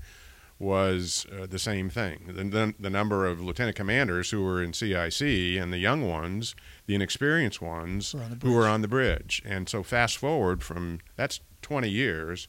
was 0.62 1.26
uh, 1.32 1.48
the 1.48 1.58
same 1.58 1.90
thing. 1.90 2.20
The, 2.28 2.44
the, 2.44 2.74
the, 2.80 2.90
number 2.90 3.26
of 3.26 3.42
lieutenant 3.42 3.76
commanders 3.76 4.30
who 4.30 4.44
were 4.44 4.62
in 4.62 4.74
CIC 4.74 5.22
and 5.60 5.74
the 5.74 5.80
young 5.80 6.08
ones, 6.08 6.56
the 6.86 6.94
inexperienced 6.94 7.64
ones, 7.64 8.14
who 8.44 8.54
were 8.54 8.68
on 8.68 8.84
the 8.84 8.88
bridge. 8.88 9.42
And 9.44 9.68
so 9.68 9.82
fast 9.82 10.20
forward 10.20 10.62
from 10.62 11.00
that's 11.16 11.40
20 11.64 11.90
years, 11.90 12.48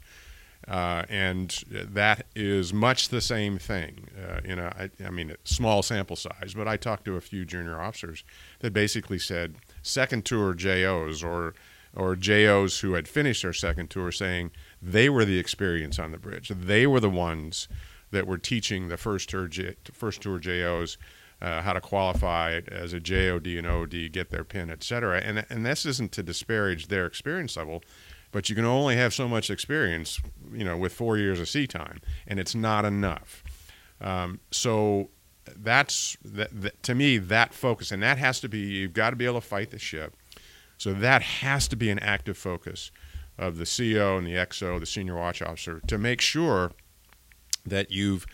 uh, 0.69 1.04
and 1.09 1.64
that 1.71 2.26
is 2.37 2.75
much 2.75 3.09
the 3.09 3.23
same 3.23 3.57
thing. 3.57 4.09
Uh, 4.16 4.40
in 4.45 4.59
a, 4.59 4.66
I, 4.66 4.90
I 5.07 5.11
mean, 5.11 5.31
a 5.31 5.37
small 5.45 5.83
sample 5.83 6.16
size, 6.16 6.52
but 6.54 6.69
I 6.69 6.76
talked 6.76 7.07
to 7.07 7.16
a 7.16 7.21
few 7.23 7.47
junior 7.47 7.81
officers 7.81 8.25
that 8.61 8.75
basically 8.75 9.19
said 9.19 9.57
second 9.81 10.26
tour 10.26 10.52
JOs 10.52 11.25
or 11.25 11.54
or 11.95 12.16
JOs 12.16 12.81
who 12.81 12.95
had 12.95 13.07
finished 13.07 13.42
their 13.42 13.52
second 13.52 13.90
tour 13.90 14.12
saying 14.12 14.50
they 14.81 15.11
were 15.11 15.26
the 15.26 15.38
experience 15.38 15.99
on 15.99 16.11
the 16.11 16.19
bridge. 16.19 16.49
They 16.49 16.87
were 16.87 17.00
the 17.00 17.11
ones 17.11 17.69
that 18.12 18.26
were 18.26 18.38
teaching 18.38 18.88
the 18.88 18.97
first 18.97 19.28
tour, 19.28 19.49
J, 19.49 19.75
first 19.92 20.23
tour 20.23 20.38
JOs 20.38 20.97
uh, 21.42 21.61
how 21.61 21.73
to 21.73 21.81
qualify 21.81 22.61
as 22.69 22.92
a 22.92 23.00
JOD 23.00 23.59
and 23.59 23.66
OD, 23.66 24.12
get 24.12 24.31
their 24.31 24.45
pin, 24.45 24.71
etc. 24.71 25.21
And 25.21 25.45
and 25.50 25.66
this 25.66 25.85
isn't 25.85 26.12
to 26.12 26.23
disparage 26.23 26.87
their 26.87 27.04
experience 27.04 27.57
level, 27.57 27.83
but 28.31 28.49
you 28.49 28.54
can 28.54 28.64
only 28.64 28.97
have 28.97 29.12
so 29.12 29.26
much 29.26 29.50
experience, 29.50 30.21
you 30.52 30.64
know, 30.64 30.76
with 30.76 30.92
four 30.92 31.19
years 31.19 31.40
of 31.40 31.49
sea 31.49 31.66
time, 31.66 32.00
and 32.28 32.38
it's 32.38 32.54
not 32.54 32.85
enough. 32.85 33.42
Um, 34.00 34.38
so 34.52 35.11
that's 35.57 36.16
that, 36.25 36.49
that, 36.62 36.83
to 36.85 36.95
me 36.95 37.19
that 37.19 37.52
focus, 37.52 37.90
and 37.90 38.00
that 38.04 38.19
has 38.19 38.38
to 38.40 38.49
be 38.49 38.61
you've 38.61 38.92
got 38.92 39.11
to 39.11 39.16
be 39.16 39.26
able 39.26 39.40
to 39.40 39.47
fight 39.47 39.71
the 39.71 39.81
ship. 39.81 40.14
So 40.78 40.92
that 40.95 41.23
has 41.23 41.66
to 41.69 41.76
be 41.76 41.90
an 41.90 41.99
active 41.99 42.38
focus 42.38 42.92
of 43.37 43.57
the 43.57 43.64
CO 43.64 44.16
and 44.16 44.26
the 44.26 44.35
XO, 44.35 44.78
the 44.78 44.87
senior 44.87 45.16
watch 45.16 45.42
officer, 45.42 45.81
to 45.88 45.99
make 45.99 46.21
sure 46.21 46.71
that 47.64 47.90
you've 47.90 48.26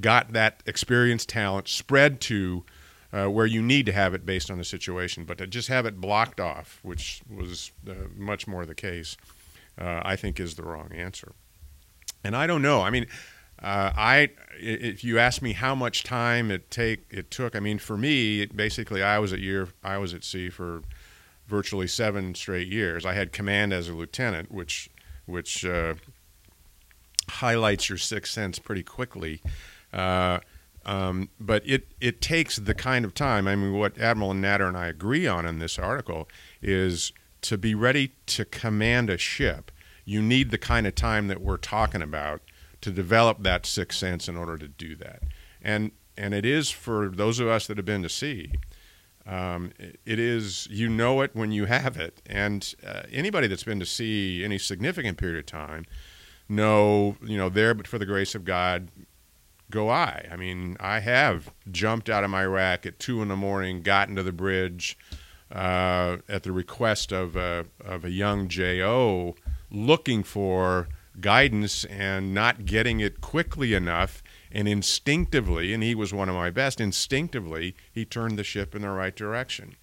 got 0.00 0.32
that 0.32 0.62
experienced 0.66 1.28
talent 1.28 1.68
spread 1.68 2.20
to 2.22 2.64
uh, 3.12 3.26
where 3.26 3.46
you 3.46 3.62
need 3.62 3.86
to 3.86 3.92
have 3.92 4.12
it 4.12 4.26
based 4.26 4.50
on 4.50 4.58
the 4.58 4.64
situation. 4.64 5.24
But 5.24 5.38
to 5.38 5.46
just 5.46 5.68
have 5.68 5.86
it 5.86 6.00
blocked 6.00 6.40
off, 6.40 6.80
which 6.82 7.22
was 7.30 7.70
uh, 7.88 7.94
much 8.16 8.46
more 8.46 8.66
the 8.66 8.74
case, 8.74 9.16
uh, 9.80 10.00
I 10.04 10.16
think 10.16 10.40
is 10.40 10.56
the 10.56 10.64
wrong 10.64 10.90
answer. 10.92 11.32
And 12.24 12.34
I 12.34 12.46
don't 12.46 12.62
know. 12.62 12.82
I 12.82 12.90
mean, 12.90 13.06
uh, 13.62 13.92
I 13.96 14.30
if 14.58 15.04
you 15.04 15.18
ask 15.18 15.42
me 15.42 15.52
how 15.52 15.74
much 15.74 16.02
time 16.02 16.50
it 16.50 16.70
take 16.70 17.06
it 17.10 17.30
took, 17.30 17.54
I 17.54 17.60
mean, 17.60 17.78
for 17.78 17.96
me, 17.96 18.40
it, 18.42 18.56
basically, 18.56 19.02
I 19.02 19.18
was 19.18 19.32
at 19.32 19.38
year 19.38 19.68
I 19.82 19.98
was 19.98 20.12
at 20.12 20.24
sea 20.24 20.50
for 20.50 20.82
virtually 21.46 21.86
seven 21.86 22.34
straight 22.34 22.68
years. 22.68 23.06
I 23.06 23.14
had 23.14 23.32
command 23.32 23.72
as 23.72 23.88
a 23.88 23.94
lieutenant, 23.94 24.50
which 24.50 24.90
which 25.26 25.64
uh, 25.64 25.94
highlights 27.28 27.88
your 27.88 27.98
sixth 27.98 28.32
sense 28.32 28.58
pretty 28.58 28.82
quickly. 28.82 29.40
Uh, 29.92 30.40
um, 30.86 31.30
but 31.40 31.66
it, 31.66 31.88
it 32.00 32.20
takes 32.20 32.56
the 32.56 32.74
kind 32.74 33.04
of 33.04 33.14
time. 33.14 33.48
I 33.48 33.56
mean, 33.56 33.72
what 33.72 33.98
Admiral 33.98 34.34
Natter 34.34 34.66
and 34.66 34.76
I 34.76 34.88
agree 34.88 35.26
on 35.26 35.46
in 35.46 35.58
this 35.58 35.78
article 35.78 36.28
is 36.60 37.12
to 37.42 37.56
be 37.56 37.74
ready 37.74 38.12
to 38.26 38.44
command 38.44 39.08
a 39.08 39.18
ship, 39.18 39.70
you 40.04 40.20
need 40.20 40.50
the 40.50 40.58
kind 40.58 40.86
of 40.86 40.94
time 40.94 41.28
that 41.28 41.40
we're 41.40 41.56
talking 41.56 42.02
about 42.02 42.42
to 42.82 42.90
develop 42.90 43.42
that 43.42 43.64
sixth 43.64 43.98
sense 43.98 44.28
in 44.28 44.36
order 44.36 44.58
to 44.58 44.68
do 44.68 44.94
that. 44.96 45.22
And, 45.62 45.92
and 46.18 46.34
it 46.34 46.44
is 46.44 46.70
for 46.70 47.08
those 47.08 47.40
of 47.40 47.48
us 47.48 47.66
that 47.66 47.78
have 47.78 47.86
been 47.86 48.02
to 48.02 48.10
sea. 48.10 48.52
Um, 49.26 49.72
it 50.04 50.18
is 50.18 50.68
you 50.70 50.90
know 50.90 51.22
it 51.22 51.30
when 51.32 51.50
you 51.50 51.64
have 51.64 51.96
it, 51.96 52.20
and 52.26 52.74
uh, 52.86 53.04
anybody 53.10 53.46
that's 53.46 53.64
been 53.64 53.80
to 53.80 53.86
sea 53.86 54.44
any 54.44 54.58
significant 54.58 55.16
period 55.16 55.38
of 55.38 55.46
time 55.46 55.86
know, 56.48 57.16
you 57.22 57.36
know, 57.36 57.48
there 57.48 57.74
but 57.74 57.86
for 57.86 57.98
the 57.98 58.06
grace 58.06 58.34
of 58.34 58.44
God, 58.44 58.88
go 59.70 59.88
I. 59.88 60.28
I 60.30 60.36
mean, 60.36 60.76
I 60.80 61.00
have 61.00 61.52
jumped 61.70 62.08
out 62.08 62.24
of 62.24 62.30
my 62.30 62.44
rack 62.44 62.86
at 62.86 62.98
two 62.98 63.22
in 63.22 63.28
the 63.28 63.36
morning, 63.36 63.82
gotten 63.82 64.16
to 64.16 64.22
the 64.22 64.32
bridge 64.32 64.96
uh, 65.50 66.18
at 66.28 66.42
the 66.42 66.52
request 66.52 67.12
of 67.12 67.36
a, 67.36 67.66
of 67.84 68.04
a 68.04 68.10
young 68.10 68.48
JO 68.48 69.34
looking 69.70 70.22
for 70.22 70.88
guidance 71.20 71.84
and 71.86 72.34
not 72.34 72.64
getting 72.64 73.00
it 73.00 73.20
quickly 73.20 73.74
enough. 73.74 74.22
And 74.50 74.68
instinctively, 74.68 75.74
and 75.74 75.82
he 75.82 75.96
was 75.96 76.14
one 76.14 76.28
of 76.28 76.36
my 76.36 76.50
best, 76.50 76.80
instinctively, 76.80 77.74
he 77.90 78.04
turned 78.04 78.38
the 78.38 78.44
ship 78.44 78.72
in 78.72 78.82
the 78.82 78.90
right 78.90 79.14
direction. 79.14 79.74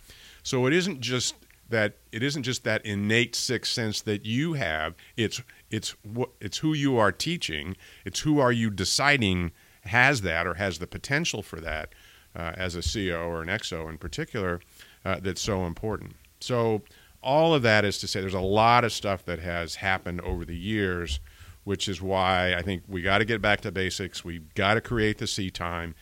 So 0.43 0.65
it 0.65 0.71
isn't 0.71 1.01
just 1.01 1.35
that 1.69 1.95
it 2.11 2.21
isn't 2.23 2.43
just 2.43 2.63
that 2.63 2.85
innate 2.85 3.35
sixth 3.35 3.73
sense 3.73 4.01
that 4.01 4.25
you 4.25 4.53
have. 4.53 4.95
It's 5.17 5.41
it's 5.71 5.95
what 6.03 6.29
it's 6.39 6.59
who 6.59 6.73
you 6.73 6.97
are 6.97 7.11
teaching. 7.11 7.75
It's 8.05 8.19
who 8.19 8.39
are 8.39 8.51
you 8.51 8.69
deciding 8.69 9.51
has 9.85 10.21
that 10.21 10.45
or 10.45 10.55
has 10.55 10.77
the 10.77 10.85
potential 10.85 11.41
for 11.41 11.59
that 11.59 11.93
uh, 12.35 12.51
as 12.55 12.75
a 12.75 12.81
CO 12.81 13.23
or 13.23 13.41
an 13.41 13.47
XO 13.47 13.89
in 13.89 13.97
particular 13.97 14.61
uh, 15.03 15.19
that's 15.21 15.41
so 15.41 15.65
important. 15.65 16.15
So 16.39 16.83
all 17.23 17.53
of 17.55 17.63
that 17.63 17.85
is 17.85 17.97
to 17.99 18.07
say 18.07 18.21
there's 18.21 18.33
a 18.33 18.39
lot 18.39 18.83
of 18.83 18.91
stuff 18.91 19.25
that 19.25 19.39
has 19.39 19.75
happened 19.75 20.21
over 20.21 20.45
the 20.45 20.57
years, 20.57 21.19
which 21.63 21.87
is 21.87 22.01
why 22.01 22.53
I 22.53 22.61
think 22.61 22.83
we 22.87 23.01
got 23.01 23.19
to 23.19 23.25
get 23.25 23.41
back 23.41 23.61
to 23.61 23.71
basics. 23.71 24.23
We 24.23 24.39
got 24.55 24.75
to 24.75 24.81
create 24.81 25.17
the 25.17 25.27
sea 25.27 25.49
time 25.49 25.95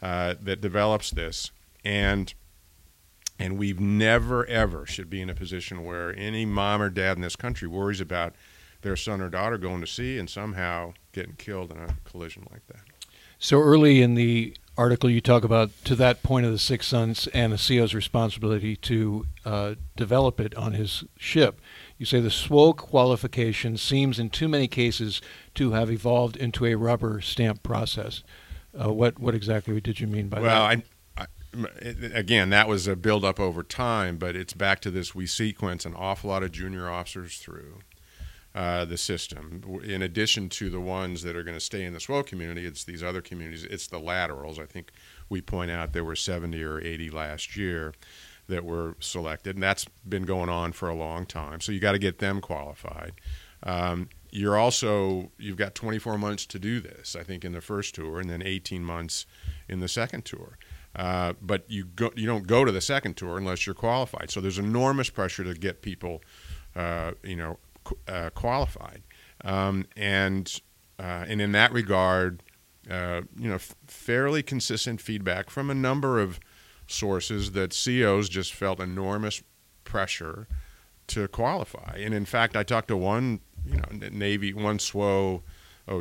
uh, 0.00 0.34
that 0.40 0.60
develops 0.60 1.10
this 1.10 1.50
and 1.84 2.32
and 3.38 3.58
we've 3.58 3.80
never 3.80 4.46
ever 4.46 4.86
should 4.86 5.10
be 5.10 5.20
in 5.20 5.30
a 5.30 5.34
position 5.34 5.84
where 5.84 6.14
any 6.16 6.44
mom 6.44 6.82
or 6.82 6.90
dad 6.90 7.16
in 7.16 7.22
this 7.22 7.36
country 7.36 7.68
worries 7.68 8.00
about 8.00 8.34
their 8.86 8.96
son 8.96 9.20
or 9.20 9.28
daughter 9.28 9.58
going 9.58 9.80
to 9.80 9.86
sea 9.86 10.16
and 10.16 10.30
somehow 10.30 10.94
getting 11.12 11.34
killed 11.34 11.72
in 11.72 11.78
a 11.78 11.96
collision 12.04 12.46
like 12.52 12.64
that. 12.68 12.82
So 13.38 13.58
early 13.58 14.00
in 14.00 14.14
the 14.14 14.56
article, 14.78 15.10
you 15.10 15.20
talk 15.20 15.42
about 15.42 15.70
to 15.84 15.96
that 15.96 16.22
point 16.22 16.46
of 16.46 16.52
the 16.52 16.58
sixth 16.58 16.88
sense 16.88 17.26
and 17.28 17.52
the 17.52 17.56
CEO's 17.56 17.94
responsibility 17.94 18.76
to 18.76 19.26
uh, 19.44 19.74
develop 19.96 20.38
it 20.38 20.54
on 20.54 20.72
his 20.72 21.02
ship. 21.16 21.60
You 21.98 22.06
say 22.06 22.20
the 22.20 22.28
SWO 22.28 22.76
qualification 22.76 23.76
seems 23.76 24.20
in 24.20 24.30
too 24.30 24.46
many 24.46 24.68
cases 24.68 25.20
to 25.56 25.72
have 25.72 25.90
evolved 25.90 26.36
into 26.36 26.64
a 26.64 26.76
rubber 26.76 27.20
stamp 27.20 27.64
process. 27.64 28.22
Uh, 28.78 28.92
what 28.92 29.18
what 29.18 29.34
exactly 29.34 29.80
did 29.80 29.98
you 29.98 30.06
mean 30.06 30.28
by 30.28 30.40
well, 30.40 30.68
that? 30.68 30.84
Well, 31.54 31.66
again, 32.12 32.50
that 32.50 32.68
was 32.68 32.86
a 32.86 32.94
build 32.94 33.24
up 33.24 33.40
over 33.40 33.62
time, 33.62 34.18
but 34.18 34.36
it's 34.36 34.52
back 34.52 34.80
to 34.80 34.90
this. 34.90 35.14
We 35.14 35.26
sequence 35.26 35.86
an 35.86 35.94
awful 35.94 36.30
lot 36.30 36.42
of 36.42 36.52
junior 36.52 36.88
officers 36.90 37.38
through 37.38 37.78
uh, 38.56 38.86
the 38.86 38.96
system. 38.96 39.80
In 39.84 40.00
addition 40.00 40.48
to 40.48 40.70
the 40.70 40.80
ones 40.80 41.22
that 41.22 41.36
are 41.36 41.42
going 41.42 41.58
to 41.58 41.60
stay 41.60 41.84
in 41.84 41.92
the 41.92 41.98
SWO 41.98 42.24
community, 42.24 42.64
it's 42.64 42.84
these 42.84 43.02
other 43.02 43.20
communities. 43.20 43.64
It's 43.64 43.86
the 43.86 43.98
laterals. 43.98 44.58
I 44.58 44.64
think 44.64 44.92
we 45.28 45.42
point 45.42 45.70
out 45.70 45.92
there 45.92 46.04
were 46.04 46.16
70 46.16 46.62
or 46.64 46.80
80 46.80 47.10
last 47.10 47.54
year 47.54 47.92
that 48.48 48.64
were 48.64 48.96
selected, 48.98 49.56
and 49.56 49.62
that's 49.62 49.84
been 50.08 50.22
going 50.22 50.48
on 50.48 50.72
for 50.72 50.88
a 50.88 50.94
long 50.94 51.26
time. 51.26 51.60
So 51.60 51.70
you 51.70 51.80
got 51.80 51.92
to 51.92 51.98
get 51.98 52.18
them 52.18 52.40
qualified. 52.40 53.12
Um, 53.62 54.08
you're 54.30 54.56
also 54.56 55.32
you've 55.36 55.58
got 55.58 55.74
24 55.74 56.16
months 56.16 56.46
to 56.46 56.58
do 56.58 56.80
this. 56.80 57.14
I 57.14 57.24
think 57.24 57.44
in 57.44 57.52
the 57.52 57.60
first 57.60 57.94
tour, 57.94 58.20
and 58.20 58.30
then 58.30 58.40
18 58.42 58.82
months 58.82 59.26
in 59.68 59.80
the 59.80 59.88
second 59.88 60.24
tour. 60.24 60.56
Uh, 60.94 61.34
but 61.42 61.64
you 61.68 61.84
go, 61.84 62.10
you 62.16 62.24
don't 62.24 62.46
go 62.46 62.64
to 62.64 62.72
the 62.72 62.80
second 62.80 63.18
tour 63.18 63.36
unless 63.36 63.66
you're 63.66 63.74
qualified. 63.74 64.30
So 64.30 64.40
there's 64.40 64.58
enormous 64.58 65.10
pressure 65.10 65.44
to 65.44 65.52
get 65.52 65.82
people, 65.82 66.22
uh, 66.74 67.12
you 67.22 67.36
know, 67.36 67.58
uh, 68.08 68.30
qualified. 68.30 69.02
Um, 69.44 69.86
and 69.96 70.60
uh, 70.98 71.24
and 71.28 71.40
in 71.40 71.52
that 71.52 71.72
regard, 71.72 72.42
uh, 72.90 73.22
you 73.38 73.48
know, 73.48 73.56
f- 73.56 73.74
fairly 73.86 74.42
consistent 74.42 75.00
feedback 75.00 75.50
from 75.50 75.70
a 75.70 75.74
number 75.74 76.18
of 76.18 76.40
sources 76.86 77.52
that 77.52 77.76
COs 77.84 78.28
just 78.28 78.54
felt 78.54 78.80
enormous 78.80 79.42
pressure 79.84 80.46
to 81.08 81.28
qualify. 81.28 81.98
And 81.98 82.14
in 82.14 82.24
fact, 82.24 82.56
I 82.56 82.62
talked 82.62 82.88
to 82.88 82.96
one, 82.96 83.40
you 83.64 83.76
know, 83.76 84.08
Navy 84.10 84.52
one 84.52 84.78
SWO 84.78 85.42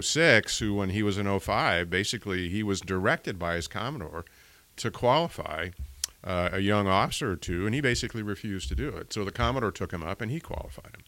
06 0.01 0.59
who, 0.59 0.73
when 0.75 0.89
he 0.89 1.03
was 1.03 1.17
in 1.17 1.39
05, 1.39 1.89
basically 1.89 2.49
he 2.49 2.63
was 2.63 2.81
directed 2.81 3.37
by 3.37 3.55
his 3.55 3.67
commodore 3.67 4.25
to 4.77 4.91
qualify 4.91 5.69
uh, 6.23 6.49
a 6.51 6.59
young 6.59 6.87
officer 6.87 7.31
or 7.31 7.35
two, 7.35 7.65
and 7.65 7.75
he 7.75 7.81
basically 7.81 8.23
refused 8.23 8.67
to 8.69 8.75
do 8.75 8.89
it. 8.89 9.13
So 9.13 9.23
the 9.23 9.31
commodore 9.31 9.71
took 9.71 9.91
him 9.91 10.03
up, 10.03 10.21
and 10.21 10.31
he 10.31 10.39
qualified 10.39 10.95
him. 10.95 11.03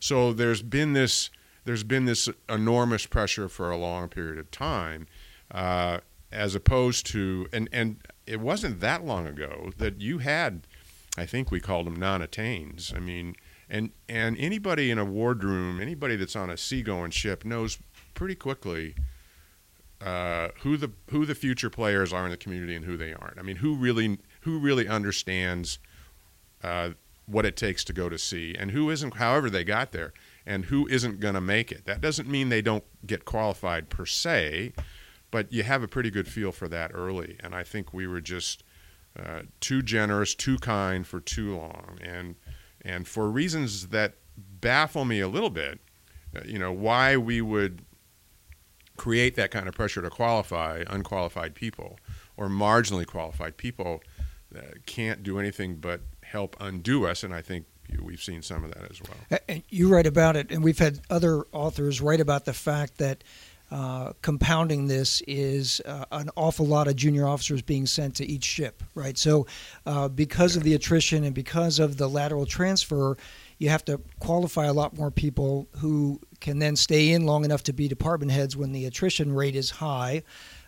So 0.00 0.32
there's 0.32 0.62
been 0.62 0.94
this 0.94 1.30
there's 1.64 1.84
been 1.84 2.06
this 2.06 2.28
enormous 2.48 3.06
pressure 3.06 3.48
for 3.48 3.70
a 3.70 3.76
long 3.76 4.08
period 4.08 4.38
of 4.38 4.50
time, 4.50 5.06
uh, 5.50 5.98
as 6.32 6.54
opposed 6.54 7.06
to 7.08 7.46
and 7.52 7.68
and 7.70 7.96
it 8.26 8.40
wasn't 8.40 8.80
that 8.80 9.04
long 9.04 9.26
ago 9.26 9.72
that 9.76 10.00
you 10.00 10.18
had, 10.18 10.66
I 11.16 11.26
think 11.26 11.50
we 11.50 11.60
called 11.60 11.86
them 11.86 11.96
non-attains. 11.96 12.92
I 12.96 12.98
mean, 12.98 13.36
and 13.68 13.90
and 14.08 14.36
anybody 14.38 14.90
in 14.90 14.98
a 14.98 15.04
wardroom, 15.04 15.80
anybody 15.80 16.16
that's 16.16 16.36
on 16.36 16.50
a 16.50 16.56
seagoing 16.56 17.10
ship 17.10 17.44
knows 17.44 17.78
pretty 18.14 18.34
quickly 18.34 18.94
uh, 20.00 20.48
who 20.62 20.76
the 20.76 20.90
who 21.10 21.26
the 21.26 21.34
future 21.34 21.70
players 21.70 22.12
are 22.12 22.24
in 22.24 22.30
the 22.30 22.36
community 22.36 22.74
and 22.74 22.84
who 22.84 22.96
they 22.96 23.12
aren't. 23.12 23.38
I 23.38 23.42
mean, 23.42 23.56
who 23.56 23.74
really 23.74 24.18
who 24.42 24.58
really 24.58 24.88
understands 24.88 25.78
uh, 26.62 26.90
what 27.30 27.46
it 27.46 27.56
takes 27.56 27.84
to 27.84 27.92
go 27.92 28.08
to 28.08 28.18
sea 28.18 28.56
and 28.58 28.72
who 28.72 28.90
isn't. 28.90 29.16
However, 29.16 29.48
they 29.48 29.64
got 29.64 29.92
there 29.92 30.12
and 30.46 30.66
who 30.66 30.86
isn't 30.88 31.20
going 31.20 31.34
to 31.34 31.40
make 31.40 31.70
it. 31.70 31.84
That 31.86 32.00
doesn't 32.00 32.28
mean 32.28 32.48
they 32.48 32.62
don't 32.62 32.84
get 33.06 33.24
qualified 33.24 33.88
per 33.88 34.06
se, 34.06 34.72
but 35.30 35.52
you 35.52 35.62
have 35.62 35.82
a 35.82 35.88
pretty 35.88 36.10
good 36.10 36.26
feel 36.26 36.52
for 36.52 36.68
that 36.68 36.90
early. 36.92 37.36
And 37.40 37.54
I 37.54 37.62
think 37.62 37.92
we 37.92 38.06
were 38.06 38.20
just 38.20 38.64
uh, 39.18 39.42
too 39.60 39.82
generous, 39.82 40.34
too 40.34 40.58
kind 40.58 41.06
for 41.06 41.20
too 41.20 41.56
long, 41.56 41.98
and 42.02 42.36
and 42.82 43.06
for 43.06 43.30
reasons 43.30 43.88
that 43.88 44.14
baffle 44.36 45.04
me 45.04 45.20
a 45.20 45.28
little 45.28 45.50
bit. 45.50 45.80
Uh, 46.34 46.40
you 46.44 46.58
know 46.58 46.72
why 46.72 47.16
we 47.16 47.40
would 47.40 47.82
create 48.96 49.34
that 49.34 49.50
kind 49.50 49.66
of 49.66 49.74
pressure 49.74 50.02
to 50.02 50.10
qualify 50.10 50.84
unqualified 50.88 51.54
people 51.54 51.98
or 52.36 52.48
marginally 52.48 53.06
qualified 53.06 53.56
people 53.56 54.02
uh, 54.56 54.60
can't 54.86 55.22
do 55.22 55.38
anything 55.38 55.76
but 55.76 56.00
help 56.22 56.56
undo 56.60 57.06
us. 57.06 57.22
And 57.22 57.34
I 57.34 57.42
think 57.42 57.66
we've 58.02 58.22
seen 58.22 58.42
some 58.42 58.64
of 58.64 58.72
that 58.74 58.90
as 58.90 59.00
well. 59.02 59.40
And 59.48 59.62
you 59.68 59.88
write 59.88 60.06
about 60.06 60.36
it, 60.36 60.50
and 60.50 60.62
we've 60.62 60.78
had 60.78 61.00
other 61.10 61.44
authors 61.52 62.00
write 62.00 62.20
about 62.20 62.44
the 62.44 62.52
fact 62.52 62.98
that 62.98 63.24
uh, 63.70 64.12
compounding 64.20 64.88
this 64.88 65.22
is 65.28 65.80
uh, 65.86 66.04
an 66.10 66.28
awful 66.36 66.66
lot 66.66 66.88
of 66.88 66.96
junior 66.96 67.26
officers 67.26 67.62
being 67.62 67.86
sent 67.86 68.16
to 68.16 68.26
each 68.26 68.44
ship, 68.44 68.82
right? 68.96 69.16
So, 69.16 69.46
uh, 69.86 70.08
because 70.08 70.56
of 70.56 70.64
the 70.64 70.74
attrition 70.74 71.22
and 71.22 71.34
because 71.34 71.78
of 71.78 71.96
the 71.96 72.08
lateral 72.08 72.46
transfer, 72.46 73.16
you 73.58 73.68
have 73.68 73.84
to 73.84 74.00
qualify 74.18 74.66
a 74.66 74.72
lot 74.72 74.96
more 74.96 75.12
people 75.12 75.68
who 75.76 76.20
can 76.40 76.58
then 76.58 76.74
stay 76.74 77.12
in 77.12 77.26
long 77.26 77.44
enough 77.44 77.62
to 77.64 77.72
be 77.72 77.86
department 77.86 78.32
heads 78.32 78.56
when 78.56 78.72
the 78.72 78.86
attrition 78.86 79.32
rate 79.32 79.54
is 79.54 79.70
high, 79.70 80.24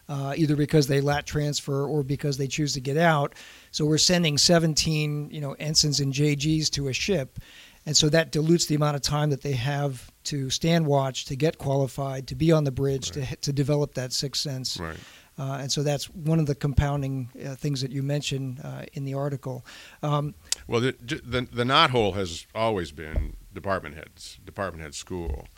uh, 0.09 0.35
either 0.37 0.55
because 0.55 0.87
they 0.87 1.01
lat 1.01 1.27
transfer 1.27 1.85
or 1.85 2.05
because 2.05 2.37
they 2.37 2.47
choose 2.47 2.75
to 2.75 2.81
get 2.81 2.97
out. 2.97 3.35
So 3.73 3.85
we're 3.85 3.99
sending 3.99 4.39
17, 4.39 5.31
you 5.31 5.41
know, 5.41 5.57
ensigns 5.59 5.99
and 5.99 6.13
JGs 6.13 6.71
to 6.71 6.89
a 6.89 6.93
ship, 6.93 7.39
and 7.85 7.97
so 7.97 8.09
that 8.11 8.31
dilutes 8.31 8.67
the 8.67 8.77
amount 8.77 8.95
of 8.95 9.03
time 9.03 9.31
that 9.31 9.43
they 9.43 9.53
have 9.53 10.13
to 10.25 10.51
stand 10.51 10.87
watch, 10.87 11.25
to 11.27 11.37
get 11.37 11.59
qualified, 11.59 12.29
to 12.29 12.37
be 12.37 12.53
on 12.53 12.65
the 12.65 12.71
bridge, 12.71 13.17
right. 13.17 13.29
to 13.29 13.37
to 13.37 13.53
develop 13.53 13.95
that 13.95 14.13
sixth 14.13 14.43
sense. 14.43 14.79
Right. 14.79 14.99
Uh, 15.39 15.59
and 15.63 15.73
so 15.73 15.83
that's 15.83 16.11
one 16.11 16.39
of 16.39 16.47
the 16.47 16.55
compounding 16.55 17.31
uh, 17.45 17.55
things 17.55 17.81
that 17.81 17.91
you 17.91 18.03
mentioned 18.03 18.61
uh, 18.63 18.83
in 18.93 19.05
the 19.05 19.15
article. 19.15 19.65
Um, 20.03 20.35
well, 20.67 20.81
the, 20.81 20.95
the, 21.03 21.49
the 21.51 21.65
knothole 21.65 22.15
has 22.15 22.47
always 22.55 22.93
been 22.93 23.37
department 23.53 23.95
heads, 23.95 24.39
department 24.45 24.83
head 24.83 24.95
school, 24.95 25.49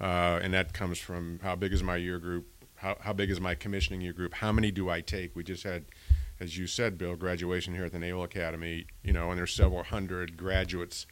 uh, 0.00 0.40
and 0.42 0.52
that 0.52 0.74
comes 0.74 0.98
from 0.98 1.40
how 1.42 1.56
big 1.56 1.72
is 1.72 1.82
my 1.82 1.96
year 1.96 2.18
group, 2.18 2.46
how 2.76 2.96
how 3.00 3.12
big 3.12 3.30
is 3.30 3.40
my 3.40 3.54
commissioning 3.54 4.02
year 4.02 4.12
group, 4.12 4.34
how 4.34 4.52
many 4.52 4.70
do 4.70 4.90
I 4.90 5.00
take? 5.00 5.34
We 5.34 5.42
just 5.42 5.62
had, 5.62 5.86
as 6.40 6.58
you 6.58 6.66
said, 6.66 6.98
Bill, 6.98 7.16
graduation 7.16 7.74
here 7.74 7.84
at 7.84 7.92
the 7.92 7.98
Naval 7.98 8.24
Academy, 8.24 8.86
you 9.02 9.12
know, 9.12 9.30
and 9.30 9.38
there's 9.38 9.52
several 9.52 9.82
hundred 9.82 10.36
graduates 10.36 11.06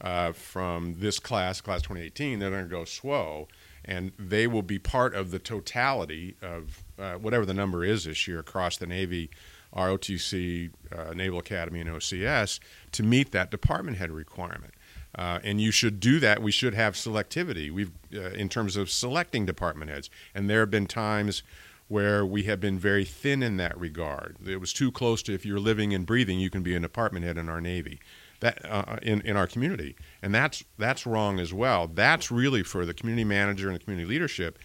uh, 0.00 0.32
from 0.32 0.94
this 0.98 1.18
class, 1.18 1.60
class 1.60 1.82
2018, 1.82 2.38
that 2.40 2.46
are 2.46 2.50
going 2.50 2.64
to 2.64 2.70
go 2.70 2.82
SWO 2.82 3.46
and 3.84 4.12
they 4.18 4.46
will 4.46 4.62
be 4.62 4.78
part 4.78 5.14
of 5.14 5.30
the 5.30 5.38
totality 5.38 6.36
of 6.40 6.82
uh, 6.98 7.14
whatever 7.14 7.44
the 7.44 7.54
number 7.54 7.84
is 7.84 8.04
this 8.04 8.26
year 8.26 8.38
across 8.38 8.76
the 8.78 8.86
Navy, 8.86 9.30
ROTC, 9.76 10.70
uh, 10.96 11.12
Naval 11.12 11.38
Academy, 11.38 11.80
and 11.80 11.90
OCS 11.90 12.60
to 12.92 13.02
meet 13.02 13.32
that 13.32 13.50
department 13.50 13.98
head 13.98 14.10
requirement. 14.10 14.72
Uh, 15.16 15.38
and 15.44 15.60
you 15.60 15.70
should 15.70 16.00
do 16.00 16.18
that. 16.18 16.42
We 16.42 16.50
should 16.50 16.74
have 16.74 16.94
selectivity. 16.94 17.70
We've 17.70 17.92
uh, 18.14 18.30
in 18.30 18.48
terms 18.48 18.76
of 18.76 18.90
selecting 18.90 19.46
department 19.46 19.90
heads, 19.90 20.10
and 20.34 20.50
there 20.50 20.60
have 20.60 20.70
been 20.70 20.86
times 20.86 21.42
where 21.88 22.24
we 22.24 22.44
have 22.44 22.60
been 22.60 22.78
very 22.78 23.04
thin 23.04 23.42
in 23.42 23.56
that 23.58 23.78
regard. 23.78 24.36
It 24.46 24.56
was 24.56 24.72
too 24.72 24.90
close 24.90 25.22
to 25.24 25.34
if 25.34 25.44
you're 25.44 25.60
living 25.60 25.92
and 25.92 26.06
breathing, 26.06 26.40
you 26.40 26.50
can 26.50 26.62
be 26.62 26.74
an 26.74 26.84
apartment 26.84 27.24
head 27.24 27.36
in 27.36 27.48
our 27.48 27.60
Navy 27.60 28.00
that 28.40 28.64
uh, 28.70 28.98
in 29.02 29.20
in 29.22 29.36
our 29.36 29.46
community, 29.46 29.96
and 30.22 30.34
that's 30.34 30.64
that's 30.78 31.06
wrong 31.06 31.40
as 31.40 31.52
well. 31.52 31.88
That's 31.88 32.30
really 32.30 32.62
for 32.62 32.84
the 32.84 32.94
community 32.94 33.24
manager 33.24 33.68
and 33.68 33.74
the 33.74 33.82
community 33.82 34.08
leadership 34.08 34.58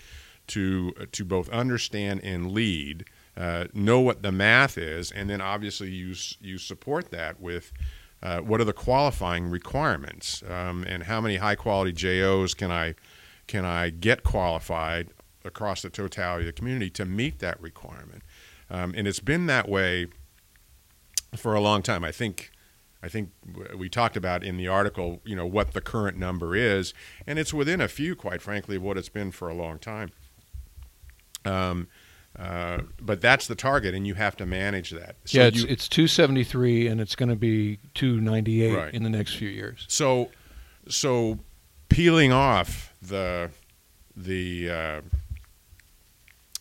to 0.48 0.94
uh, 1.00 1.06
to 1.14 1.24
both 1.24 1.50
understand 1.50 2.22
and 2.24 2.52
lead, 2.52 3.06
uh, 3.38 3.66
know 3.74 4.00
what 4.02 4.22
the 4.22 4.32
math 4.32 4.78
is, 4.78 5.12
and 5.12 5.30
then 5.30 5.42
obviously 5.42 5.90
you 5.90 6.14
you 6.42 6.58
support 6.58 7.12
that 7.12 7.40
with. 7.40 7.72
Uh, 8.22 8.40
what 8.40 8.60
are 8.60 8.66
the 8.66 8.74
qualifying 8.74 9.50
requirements, 9.50 10.44
um, 10.50 10.84
and 10.84 11.04
how 11.04 11.22
many 11.22 11.38
high 11.38 11.56
quality 11.56 11.94
JOs 11.94 12.54
can 12.54 12.70
I 12.70 12.96
can 13.48 13.64
I 13.64 13.92
get 13.92 14.24
qualified 14.24 15.08
across 15.44 15.82
the 15.82 15.90
totality 15.90 16.44
of 16.44 16.48
the 16.48 16.60
community 16.60 16.90
to 16.92 17.06
meet 17.06 17.40
that 17.40 17.60
requirement? 17.62 18.24
Um, 18.70 18.94
and 18.96 19.08
it's 19.08 19.20
been 19.20 19.48
that 19.48 19.68
way 19.68 20.08
for 21.36 21.54
a 21.54 21.62
long 21.62 21.82
time. 21.82 22.04
I 22.04 22.12
think 22.12 22.52
I 23.02 23.08
think 23.08 23.32
we 23.78 23.88
talked 23.88 24.18
about 24.18 24.44
in 24.44 24.58
the 24.58 24.68
article, 24.68 25.22
you 25.24 25.36
know, 25.36 25.46
what 25.46 25.74
the 25.74 25.82
current 25.82 26.18
number 26.18 26.56
is, 26.56 26.94
and 27.26 27.40
it's 27.40 27.54
within 27.54 27.80
a 27.80 27.88
few, 27.88 28.16
quite 28.16 28.42
frankly, 28.42 28.76
of 28.76 28.84
what 28.84 28.98
it's 28.98 29.10
been 29.10 29.32
for 29.32 29.48
a 29.50 29.54
long 29.54 29.80
time. 29.80 30.12
Um, 31.46 31.88
uh, 32.38 32.80
but 33.02 33.22
that's 33.22 33.48
the 33.48 33.56
target, 33.56 33.96
and 33.96 34.06
you 34.06 34.16
have 34.16 34.36
to 34.38 34.46
manage 34.46 34.92
that. 34.92 35.16
So 35.26 35.40
yeah, 35.40 35.48
it's, 35.48 35.58
you, 35.58 35.66
it's 35.70 35.88
273, 35.88 36.88
and 36.88 37.00
it's 37.00 37.16
going 37.16 37.30
to 37.30 37.36
be 37.36 37.80
298 37.96 38.76
right. 38.76 38.94
in 38.94 39.04
the 39.04 39.10
next 39.10 39.36
few 39.36 39.50
years. 39.50 39.86
So, 39.88 40.30
so 40.88 41.40
peeling 41.88 42.32
off 42.32 42.94
the 43.02 43.50
the 44.16 44.70
uh, 44.70 45.02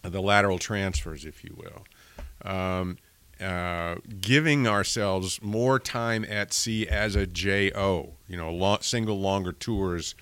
the 0.03 0.21
lateral 0.21 0.59
transfers, 0.59 1.25
if 1.25 1.45
you 1.45 1.57
will. 1.57 2.51
Um, 2.51 2.99
uh, 3.41 3.97
giving 4.21 4.67
ourselves 4.67 5.41
more 5.43 5.79
time 5.79 6.25
at 6.25 6.53
sea 6.53 6.89
as 6.89 7.15
a 7.15 7.27
JO, 7.27 8.15
you 8.27 8.37
know, 8.37 8.53
long, 8.53 8.79
single 8.81 9.21
longer 9.21 9.53
tours. 9.53 10.15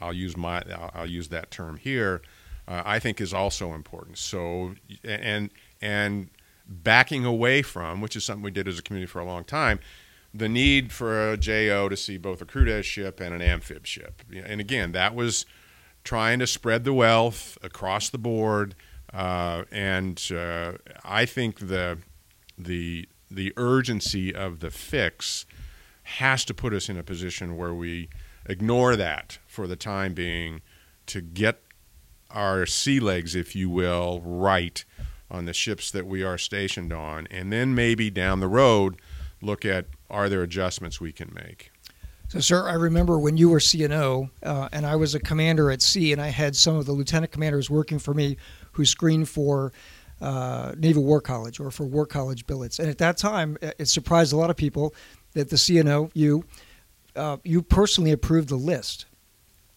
I'll 0.00 0.12
use 0.12 0.36
my 0.36 0.62
I'll, 0.72 0.90
I'll 0.94 1.06
use 1.06 1.28
that 1.28 1.50
term 1.50 1.76
here. 1.76 2.22
Uh, 2.66 2.82
I 2.84 2.98
think 2.98 3.20
is 3.20 3.32
also 3.32 3.74
important. 3.74 4.18
So 4.18 4.74
and 5.04 5.50
and 5.80 6.30
backing 6.66 7.24
away 7.24 7.62
from, 7.62 8.00
which 8.00 8.16
is 8.16 8.24
something 8.24 8.42
we 8.42 8.50
did 8.50 8.66
as 8.66 8.78
a 8.78 8.82
community 8.82 9.10
for 9.10 9.20
a 9.20 9.24
long 9.24 9.44
time, 9.44 9.78
the 10.32 10.48
need 10.48 10.92
for 10.92 11.32
a 11.32 11.36
JO 11.36 11.88
to 11.88 11.96
see 11.96 12.18
both 12.18 12.42
a 12.42 12.44
crude 12.44 12.84
ship 12.84 13.20
and 13.20 13.34
an 13.34 13.42
amphib 13.42 13.86
ship. 13.86 14.22
And 14.44 14.60
again, 14.60 14.92
that 14.92 15.14
was 15.14 15.46
trying 16.02 16.38
to 16.40 16.46
spread 16.46 16.84
the 16.84 16.92
wealth 16.92 17.56
across 17.62 18.08
the 18.08 18.18
board. 18.18 18.74
Uh, 19.14 19.64
and 19.70 20.20
uh, 20.34 20.72
I 21.04 21.24
think 21.24 21.68
the 21.68 21.98
the 22.58 23.08
the 23.30 23.52
urgency 23.56 24.34
of 24.34 24.60
the 24.60 24.70
fix 24.70 25.46
has 26.02 26.44
to 26.44 26.54
put 26.54 26.74
us 26.74 26.88
in 26.88 26.98
a 26.98 27.02
position 27.02 27.56
where 27.56 27.72
we 27.72 28.08
ignore 28.46 28.96
that 28.96 29.38
for 29.46 29.66
the 29.66 29.76
time 29.76 30.14
being 30.14 30.60
to 31.06 31.20
get 31.20 31.62
our 32.30 32.66
sea 32.66 33.00
legs, 33.00 33.34
if 33.34 33.54
you 33.54 33.70
will, 33.70 34.20
right 34.24 34.84
on 35.30 35.46
the 35.46 35.52
ships 35.52 35.90
that 35.90 36.06
we 36.06 36.22
are 36.22 36.36
stationed 36.36 36.92
on, 36.92 37.26
and 37.30 37.52
then 37.52 37.74
maybe 37.74 38.10
down 38.10 38.40
the 38.40 38.48
road 38.48 39.00
look 39.40 39.64
at 39.64 39.86
are 40.10 40.28
there 40.28 40.42
adjustments 40.42 41.00
we 41.00 41.12
can 41.12 41.32
make. 41.34 41.70
So, 42.34 42.40
sir, 42.40 42.68
I 42.68 42.72
remember 42.72 43.16
when 43.16 43.36
you 43.36 43.48
were 43.48 43.60
CNO, 43.60 44.28
uh, 44.42 44.68
and 44.72 44.84
I 44.84 44.96
was 44.96 45.14
a 45.14 45.20
commander 45.20 45.70
at 45.70 45.80
sea, 45.80 46.10
and 46.10 46.20
I 46.20 46.30
had 46.30 46.56
some 46.56 46.74
of 46.74 46.84
the 46.84 46.90
lieutenant 46.90 47.30
commanders 47.30 47.70
working 47.70 48.00
for 48.00 48.12
me 48.12 48.38
who 48.72 48.84
screened 48.84 49.28
for 49.28 49.72
uh, 50.20 50.72
Naval 50.76 51.04
War 51.04 51.20
College 51.20 51.60
or 51.60 51.70
for 51.70 51.84
War 51.86 52.06
College 52.06 52.44
billets. 52.44 52.80
And 52.80 52.90
at 52.90 52.98
that 52.98 53.18
time, 53.18 53.56
it 53.62 53.86
surprised 53.86 54.32
a 54.32 54.36
lot 54.36 54.50
of 54.50 54.56
people 54.56 54.96
that 55.34 55.48
the 55.48 55.54
CNO, 55.54 56.10
you, 56.12 56.44
uh, 57.14 57.36
you 57.44 57.62
personally 57.62 58.10
approved 58.10 58.48
the 58.48 58.56
list. 58.56 59.06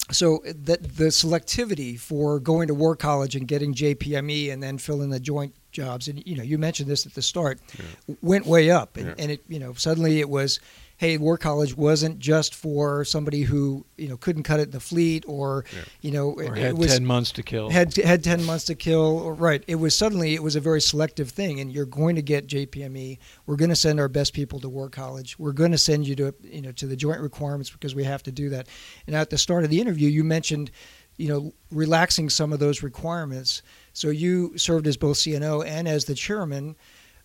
So 0.09 0.41
that 0.43 0.81
the 0.97 1.09
selectivity 1.09 1.99
for 1.99 2.39
going 2.39 2.69
to 2.69 2.73
War 2.73 2.95
College 2.95 3.35
and 3.35 3.47
getting 3.47 3.75
JPME 3.75 4.51
and 4.51 4.63
then 4.63 4.79
filling 4.79 5.11
the 5.11 5.19
joint 5.19 5.53
jobs, 5.71 6.07
and 6.07 6.25
you 6.25 6.35
know, 6.35 6.43
you 6.43 6.57
mentioned 6.57 6.89
this 6.89 7.05
at 7.05 7.13
the 7.13 7.21
start, 7.21 7.59
yeah. 7.77 8.15
went 8.23 8.47
way 8.47 8.71
up, 8.71 8.97
and, 8.97 9.09
yeah. 9.09 9.15
and 9.19 9.31
it, 9.33 9.43
you 9.47 9.59
know, 9.59 9.73
suddenly 9.73 10.19
it 10.21 10.29
was 10.29 10.59
hey, 10.97 11.19
War 11.19 11.37
College 11.37 11.77
wasn't 11.77 12.17
just 12.17 12.55
for 12.55 13.05
somebody 13.05 13.43
who 13.43 13.85
you 13.97 14.09
know 14.09 14.17
couldn't 14.17 14.43
cut 14.43 14.59
it 14.59 14.63
in 14.63 14.71
the 14.71 14.79
fleet 14.79 15.23
or 15.27 15.63
yeah. 15.73 15.83
you 16.01 16.11
know 16.11 16.31
or 16.31 16.55
it, 16.55 16.57
had 16.57 16.69
it 16.71 16.77
was, 16.77 16.91
ten 16.91 17.05
months 17.05 17.31
to 17.33 17.43
kill. 17.43 17.69
Had 17.69 17.95
had 17.95 18.23
ten 18.23 18.43
months 18.43 18.65
to 18.65 18.75
kill. 18.75 19.19
Or, 19.19 19.33
right. 19.33 19.63
It 19.67 19.75
was 19.75 19.95
suddenly 19.95 20.33
it 20.33 20.43
was 20.43 20.55
a 20.55 20.59
very 20.59 20.81
selective 20.81 21.29
thing, 21.29 21.59
and 21.59 21.71
you're 21.71 21.85
going 21.85 22.15
to 22.15 22.21
get 22.21 22.47
JPME. 22.47 23.19
We're 23.45 23.55
going 23.55 23.69
to 23.69 23.75
send 23.75 23.99
our 23.99 24.09
best 24.09 24.33
people 24.33 24.59
to 24.59 24.69
War 24.69 24.89
College. 24.89 25.39
We're 25.39 25.53
going 25.53 25.71
to 25.71 25.77
send 25.77 26.07
you 26.07 26.15
to 26.15 26.33
you 26.43 26.61
know 26.61 26.71
to 26.73 26.87
the 26.87 26.95
joint 26.95 27.21
requirements 27.21 27.69
because 27.69 27.95
we 27.95 28.03
have 28.03 28.23
to 28.23 28.31
do 28.31 28.49
that. 28.49 28.67
And 29.05 29.15
at 29.15 29.29
the 29.29 29.37
start 29.37 29.63
of 29.63 29.69
the 29.69 29.79
interview, 29.79 30.09
you 30.09 30.23
mentioned 30.23 30.71
you 31.17 31.29
know 31.29 31.53
relaxing 31.71 32.29
some 32.29 32.51
of 32.51 32.59
those 32.59 32.81
requirements. 32.81 33.61
So 33.93 34.09
you 34.09 34.57
served 34.57 34.87
as 34.87 34.97
both 34.97 35.17
CNO 35.17 35.65
and 35.65 35.87
as 35.87 36.05
the 36.05 36.15
chairman. 36.15 36.75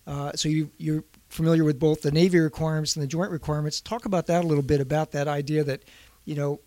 Uh, 0.05 0.33
so 0.33 0.49
you 0.49 0.69
you're 0.77 1.03
familiar 1.33 1.63
with 1.63 1.79
both 1.79 2.01
the 2.01 2.11
Navy 2.11 2.39
requirements 2.39 2.95
and 2.95 3.03
the 3.03 3.07
joint 3.07 3.31
requirements. 3.31 3.81
Talk 3.81 4.05
about 4.05 4.27
that 4.27 4.43
a 4.43 4.47
little 4.47 4.63
bit 4.63 4.79
about 4.79 5.11
that 5.11 5.27
idea 5.27 5.63
that, 5.63 5.83
you 6.25 6.35
know, 6.35 6.59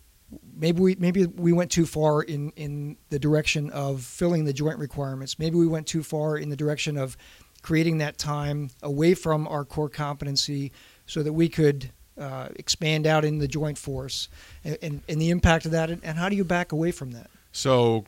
maybe 0.55 0.81
we 0.81 0.95
maybe 0.95 1.25
we 1.25 1.53
went 1.53 1.71
too 1.71 1.85
far 1.85 2.21
in 2.21 2.51
in 2.51 2.97
the 3.09 3.19
direction 3.19 3.69
of 3.71 4.01
filling 4.01 4.45
the 4.45 4.53
joint 4.53 4.77
requirements. 4.77 5.39
Maybe 5.39 5.55
we 5.55 5.67
went 5.67 5.87
too 5.87 6.03
far 6.03 6.37
in 6.37 6.49
the 6.49 6.55
direction 6.55 6.97
of 6.97 7.17
creating 7.61 7.97
that 7.99 8.17
time 8.17 8.69
away 8.83 9.13
from 9.13 9.47
our 9.47 9.65
core 9.65 9.89
competency 9.89 10.71
so 11.05 11.23
that 11.23 11.33
we 11.33 11.49
could 11.49 11.91
uh, 12.17 12.49
expand 12.55 13.05
out 13.07 13.23
in 13.23 13.39
the 13.39 13.47
joint 13.47 13.77
force 13.77 14.27
and, 14.63 14.77
and, 14.81 15.01
and 15.07 15.21
the 15.21 15.29
impact 15.29 15.65
of 15.65 15.71
that 15.71 15.89
and, 15.89 16.03
and 16.03 16.17
how 16.17 16.29
do 16.29 16.35
you 16.35 16.43
back 16.43 16.71
away 16.71 16.91
from 16.91 17.11
that 17.11 17.29
so 17.51 18.05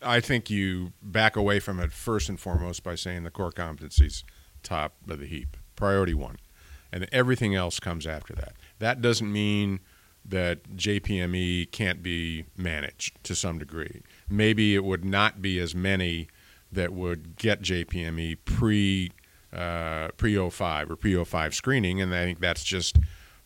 i 0.00 0.18
think 0.18 0.48
you 0.48 0.92
back 1.02 1.36
away 1.36 1.60
from 1.60 1.78
it 1.78 1.92
first 1.92 2.28
and 2.28 2.40
foremost 2.40 2.82
by 2.82 2.94
saying 2.94 3.22
the 3.22 3.30
core 3.30 3.52
competencies 3.52 4.24
top 4.62 4.94
of 5.08 5.18
the 5.18 5.26
heap 5.26 5.56
priority 5.76 6.14
one, 6.14 6.36
and 6.92 7.08
everything 7.12 7.54
else 7.54 7.80
comes 7.80 8.06
after 8.06 8.34
that. 8.34 8.54
That 8.78 9.00
doesn't 9.00 9.30
mean 9.30 9.80
that 10.24 10.76
JPME 10.76 11.70
can't 11.70 12.02
be 12.02 12.46
managed 12.56 13.22
to 13.24 13.34
some 13.34 13.58
degree. 13.58 14.02
Maybe 14.28 14.74
it 14.74 14.84
would 14.84 15.04
not 15.04 15.42
be 15.42 15.58
as 15.58 15.74
many 15.74 16.28
that 16.72 16.92
would 16.92 17.36
get 17.36 17.62
JPME 17.62 18.38
pre 18.44 19.12
uh, 19.52 20.08
pre 20.16 20.50
05 20.50 20.90
or 20.90 20.96
pre 20.96 21.22
05 21.22 21.54
screening, 21.54 22.00
and 22.00 22.14
I 22.14 22.24
think 22.24 22.40
that's 22.40 22.64
just 22.64 22.98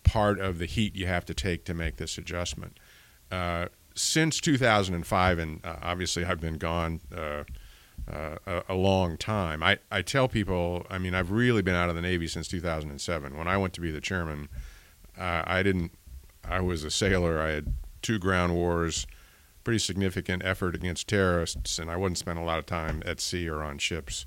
part 0.05 0.41
of 0.41 0.59
the 0.59 0.67
heat 0.67 0.97
you 0.97 1.07
have 1.07 1.25
to 1.27 1.35
take 1.35 1.64
to 1.67 1.75
make 1.75 1.97
this 1.97 2.17
adjustment. 2.17 2.79
Uh, 3.31 3.67
since 3.95 4.41
2005, 4.41 5.38
and 5.38 5.64
uh, 5.64 5.77
obviously 5.83 6.25
I've 6.25 6.41
been 6.41 6.57
gone 6.57 7.01
uh, 8.11 8.37
a, 8.47 8.62
a, 8.71 8.75
long 8.75 9.16
time. 9.16 9.62
I, 9.62 9.79
I 9.90 10.03
tell 10.03 10.29
people, 10.29 10.87
I 10.88 10.99
mean, 10.99 11.14
I've 11.14 11.31
really 11.31 11.62
been 11.62 11.75
out 11.75 11.88
of 11.90 11.94
the 11.94 12.01
Navy 12.01 12.27
since 12.27 12.49
2007. 12.49 13.37
When 13.37 13.47
I 13.47 13.57
went 13.57 13.75
to 13.75 13.81
be 13.81 13.90
the 13.90 14.01
chairman, 14.01 14.49
uh, 15.18 15.42
I 15.47 15.62
didn't, 15.62 15.92
I 16.44 16.61
was 16.61 16.85
a 16.85 16.90
sailor. 16.90 17.38
I 17.38 17.51
had 17.51 17.75
two 18.01 18.18
ground 18.18 18.55
wars, 18.55 19.07
pretty 19.62 19.79
significant 19.79 20.44
effort 20.44 20.75
against 20.75 21.09
terrorists, 21.09 21.79
and 21.79 21.90
I 21.90 21.97
wouldn't 21.97 22.18
spend 22.18 22.38
a 22.38 22.42
lot 22.42 22.59
of 22.59 22.66
time 22.66 23.03
at 23.05 23.21
sea 23.21 23.49
or 23.49 23.62
on 23.62 23.79
ships. 23.79 24.25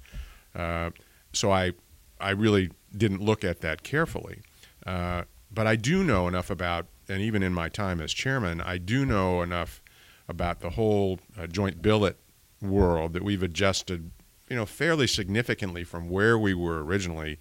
Uh, 0.53 0.91
so 1.33 1.51
I, 1.51 1.73
I 2.19 2.31
really 2.31 2.71
didn't 2.95 3.21
look 3.21 3.43
at 3.43 3.61
that 3.61 3.83
carefully. 3.83 4.41
Uh, 4.85 5.23
but 5.51 5.65
I 5.65 5.75
do 5.75 6.03
know 6.03 6.27
enough 6.27 6.49
about, 6.49 6.85
and 7.09 7.21
even 7.21 7.41
in 7.41 7.53
my 7.53 7.69
time 7.69 7.99
as 7.99 8.13
chairman, 8.13 8.61
I 8.61 8.77
do 8.77 9.05
know 9.05 9.41
enough 9.41 9.81
about 10.27 10.59
the 10.59 10.71
whole 10.71 11.19
uh, 11.37 11.47
joint 11.47 11.81
billet 11.81 12.17
world 12.61 13.13
that 13.13 13.23
we've 13.23 13.43
adjusted, 13.43 14.11
you 14.49 14.55
know, 14.55 14.65
fairly 14.65 15.07
significantly 15.07 15.83
from 15.83 16.09
where 16.09 16.37
we 16.37 16.53
were 16.53 16.83
originally 16.83 17.37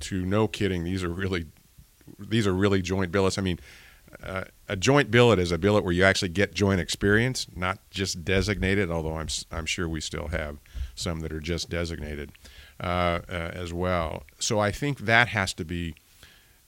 to 0.00 0.24
no 0.24 0.48
kidding. 0.48 0.84
These 0.84 1.04
are 1.04 1.10
really 1.10 1.46
these 2.18 2.46
are 2.46 2.54
really 2.54 2.82
joint 2.82 3.12
billets. 3.12 3.38
I 3.38 3.42
mean, 3.42 3.60
uh, 4.22 4.44
a 4.68 4.76
joint 4.76 5.10
billet 5.10 5.38
is 5.38 5.52
a 5.52 5.58
billet 5.58 5.84
where 5.84 5.92
you 5.92 6.04
actually 6.04 6.28
get 6.28 6.54
joint 6.54 6.80
experience, 6.80 7.46
not 7.54 7.78
just 7.90 8.24
designated. 8.24 8.90
Although 8.90 9.16
I'm 9.16 9.28
I'm 9.50 9.66
sure 9.66 9.88
we 9.88 10.00
still 10.00 10.28
have 10.28 10.58
some 10.94 11.20
that 11.20 11.32
are 11.32 11.40
just 11.40 11.70
designated 11.70 12.32
uh, 12.80 13.20
uh, 13.28 13.50
as 13.54 13.72
well. 13.72 14.24
So 14.38 14.58
I 14.58 14.70
think 14.70 15.00
that 15.00 15.28
has 15.28 15.54
to 15.54 15.64
be 15.64 15.94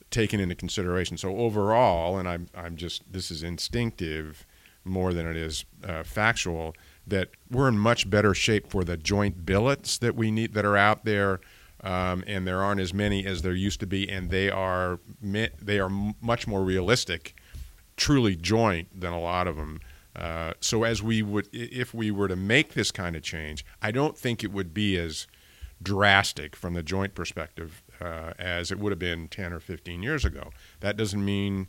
taken 0.09 0.39
into 0.39 0.55
consideration. 0.55 1.17
So 1.17 1.37
overall, 1.37 2.17
and 2.17 2.27
I'm 2.27 2.47
I'm 2.55 2.77
just 2.77 3.11
this 3.11 3.29
is 3.29 3.43
instinctive 3.43 4.45
more 4.83 5.13
than 5.13 5.27
it 5.27 5.35
is 5.35 5.65
uh, 5.83 6.03
factual 6.03 6.75
that 7.07 7.29
we're 7.49 7.67
in 7.67 7.77
much 7.77 8.09
better 8.09 8.33
shape 8.33 8.69
for 8.69 8.83
the 8.83 8.97
joint 8.97 9.45
billets 9.45 9.97
that 9.99 10.15
we 10.15 10.31
need 10.31 10.53
that 10.53 10.65
are 10.65 10.77
out 10.77 11.05
there. 11.05 11.39
Um, 11.83 12.23
and 12.25 12.47
there 12.47 12.63
aren't 12.63 12.81
as 12.81 12.95
many 12.95 13.25
as 13.25 13.43
there 13.43 13.53
used 13.53 13.79
to 13.81 13.85
be, 13.85 14.09
and 14.09 14.31
they 14.31 14.49
are 14.49 14.99
they 15.21 15.79
are 15.79 15.89
much 16.19 16.47
more 16.47 16.63
realistic, 16.63 17.35
truly 17.95 18.35
joint 18.35 18.99
than 18.99 19.13
a 19.13 19.19
lot 19.19 19.47
of 19.47 19.55
them. 19.55 19.81
Uh, 20.15 20.53
so 20.59 20.83
as 20.83 21.03
we 21.03 21.21
would, 21.21 21.47
if 21.51 21.93
we 21.93 22.09
were 22.09 22.27
to 22.27 22.35
make 22.35 22.73
this 22.73 22.89
kind 22.89 23.15
of 23.15 23.21
change, 23.21 23.63
I 23.83 23.91
don't 23.91 24.17
think 24.17 24.43
it 24.43 24.51
would 24.51 24.73
be 24.73 24.97
as 24.97 25.27
drastic 25.81 26.55
from 26.55 26.73
the 26.73 26.81
joint 26.81 27.13
perspective 27.13 27.83
uh, 28.01 28.33
as 28.39 28.71
it 28.71 28.79
would 28.79 28.91
have 28.91 28.99
been 28.99 29.27
10 29.27 29.53
or 29.53 29.59
15 29.59 30.01
years 30.01 30.25
ago. 30.25 30.51
That 30.79 30.97
doesn't 30.97 31.23
mean 31.23 31.67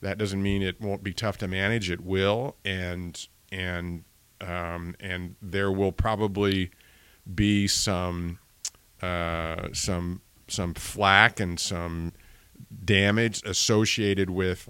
that 0.00 0.18
doesn't 0.18 0.42
mean 0.42 0.62
it 0.62 0.80
won't 0.80 1.04
be 1.04 1.12
tough 1.12 1.38
to 1.38 1.48
manage. 1.48 1.90
It 1.90 2.00
will, 2.00 2.56
and 2.64 3.26
and 3.50 4.04
um, 4.42 4.94
and 5.00 5.36
there 5.40 5.70
will 5.70 5.92
probably 5.92 6.70
be 7.32 7.66
some 7.66 8.38
uh, 9.00 9.68
some 9.72 10.22
some 10.48 10.74
flack 10.74 11.40
and 11.40 11.58
some 11.58 12.12
damage 12.84 13.42
associated 13.44 14.30
with 14.30 14.68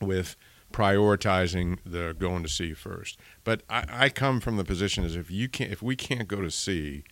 with 0.00 0.36
prioritizing 0.72 1.78
the 1.84 2.16
going 2.18 2.42
to 2.42 2.48
sea 2.48 2.72
first. 2.72 3.18
But 3.44 3.62
I, 3.68 3.84
I 3.90 4.08
come 4.08 4.40
from 4.40 4.56
the 4.56 4.64
position 4.64 5.04
as 5.04 5.16
if 5.16 5.30
you 5.30 5.48
can't 5.48 5.70
if 5.70 5.82
we 5.82 5.96
can't 5.96 6.26
go 6.26 6.40
to 6.40 6.50
sea, 6.50 7.04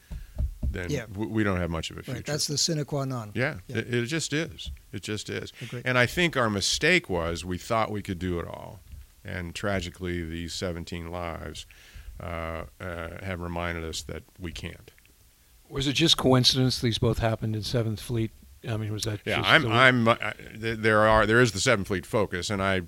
then 0.62 0.90
yeah. 0.90 1.06
we 1.14 1.44
don't 1.44 1.58
have 1.58 1.70
much 1.70 1.90
of 1.90 1.98
a 1.98 2.02
future. 2.02 2.18
Right. 2.18 2.26
That's 2.26 2.46
the 2.46 2.58
sine 2.58 2.84
qua 2.84 3.04
non. 3.04 3.32
Yeah, 3.34 3.58
yeah. 3.68 3.78
It, 3.78 3.94
it, 3.94 4.06
just 4.06 4.32
is. 4.32 4.70
It 4.92 5.02
just 5.02 5.30
is. 5.30 5.52
And 5.84 5.98
I 5.98 6.06
think 6.06 6.36
our 6.36 6.50
mistake 6.50 7.08
was 7.08 7.44
we 7.44 7.58
thought 7.58 7.90
we 7.90 8.02
could 8.02 8.18
do 8.18 8.38
it 8.40 8.46
all 8.46 8.80
and 9.24 9.54
tragically, 9.54 10.22
these 10.22 10.54
17 10.54 11.10
lives 11.10 11.66
uh, 12.20 12.64
uh, 12.80 13.08
have 13.22 13.40
reminded 13.40 13.84
us 13.84 14.02
that 14.02 14.22
we 14.38 14.52
can't. 14.52 14.92
Was 15.68 15.86
it 15.86 15.92
just 15.94 16.16
coincidence 16.16 16.80
these 16.80 16.98
both 16.98 17.18
happened 17.18 17.54
in 17.54 17.62
Seventh 17.62 18.00
Fleet? 18.00 18.32
I 18.68 18.76
mean, 18.76 18.92
was 18.92 19.04
that? 19.04 19.20
Yeah, 19.24 19.40
I'm. 19.42 19.66
I'm. 19.66 20.08
Uh, 20.08 20.16
there 20.54 21.00
are. 21.06 21.26
There 21.26 21.40
is 21.40 21.52
the 21.52 21.60
Seventh 21.60 21.88
Fleet 21.88 22.04
focus, 22.04 22.50
and 22.50 22.62
I. 22.62 22.82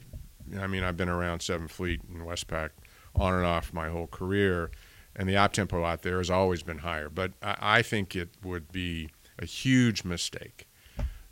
I 0.59 0.67
mean, 0.67 0.83
I've 0.83 0.97
been 0.97 1.09
around 1.09 1.41
Seventh 1.41 1.71
Fleet 1.71 2.03
and 2.03 2.23
Westpac 2.27 2.71
on 3.15 3.35
and 3.35 3.47
off 3.47 3.73
my 3.73 3.89
whole 3.89 4.07
career, 4.07 4.71
and 5.17 5.29
the 5.29 5.37
op 5.37 5.53
tempo 5.53 5.85
out 5.85 6.03
there 6.03 6.19
has 6.19 6.29
always 6.29 6.63
been 6.63 6.79
higher. 6.79 7.09
But 7.09 7.33
I, 7.43 7.57
I 7.61 7.83
think 7.83 8.15
it 8.15 8.31
would 8.43 8.71
be 8.71 9.09
a 9.39 9.47
huge 9.47 10.05
mistake 10.05 10.67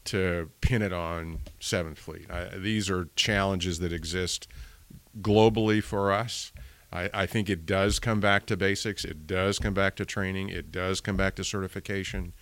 to 0.04 0.50
pin 0.60 0.80
it 0.80 0.92
on 0.92 1.40
Seventh 1.58 1.98
Fleet. 1.98 2.30
I, 2.30 2.56
these 2.56 2.88
are 2.88 3.08
challenges 3.16 3.80
that 3.80 3.92
exist 3.92 4.48
globally 5.20 5.82
for 5.82 6.12
us. 6.12 6.52
I, 6.92 7.10
I, 7.14 7.26
think 7.26 7.48
it 7.48 7.66
does 7.66 7.98
come 7.98 8.20
back 8.20 8.46
to 8.46 8.56
basics. 8.56 9.04
It 9.04 9.26
does 9.26 9.58
come 9.58 9.74
back 9.74 9.96
to 9.96 10.04
training. 10.04 10.48
It 10.48 10.72
does 10.72 11.00
come 11.00 11.16
back 11.16 11.36
to 11.36 11.44
certification. 11.44 12.32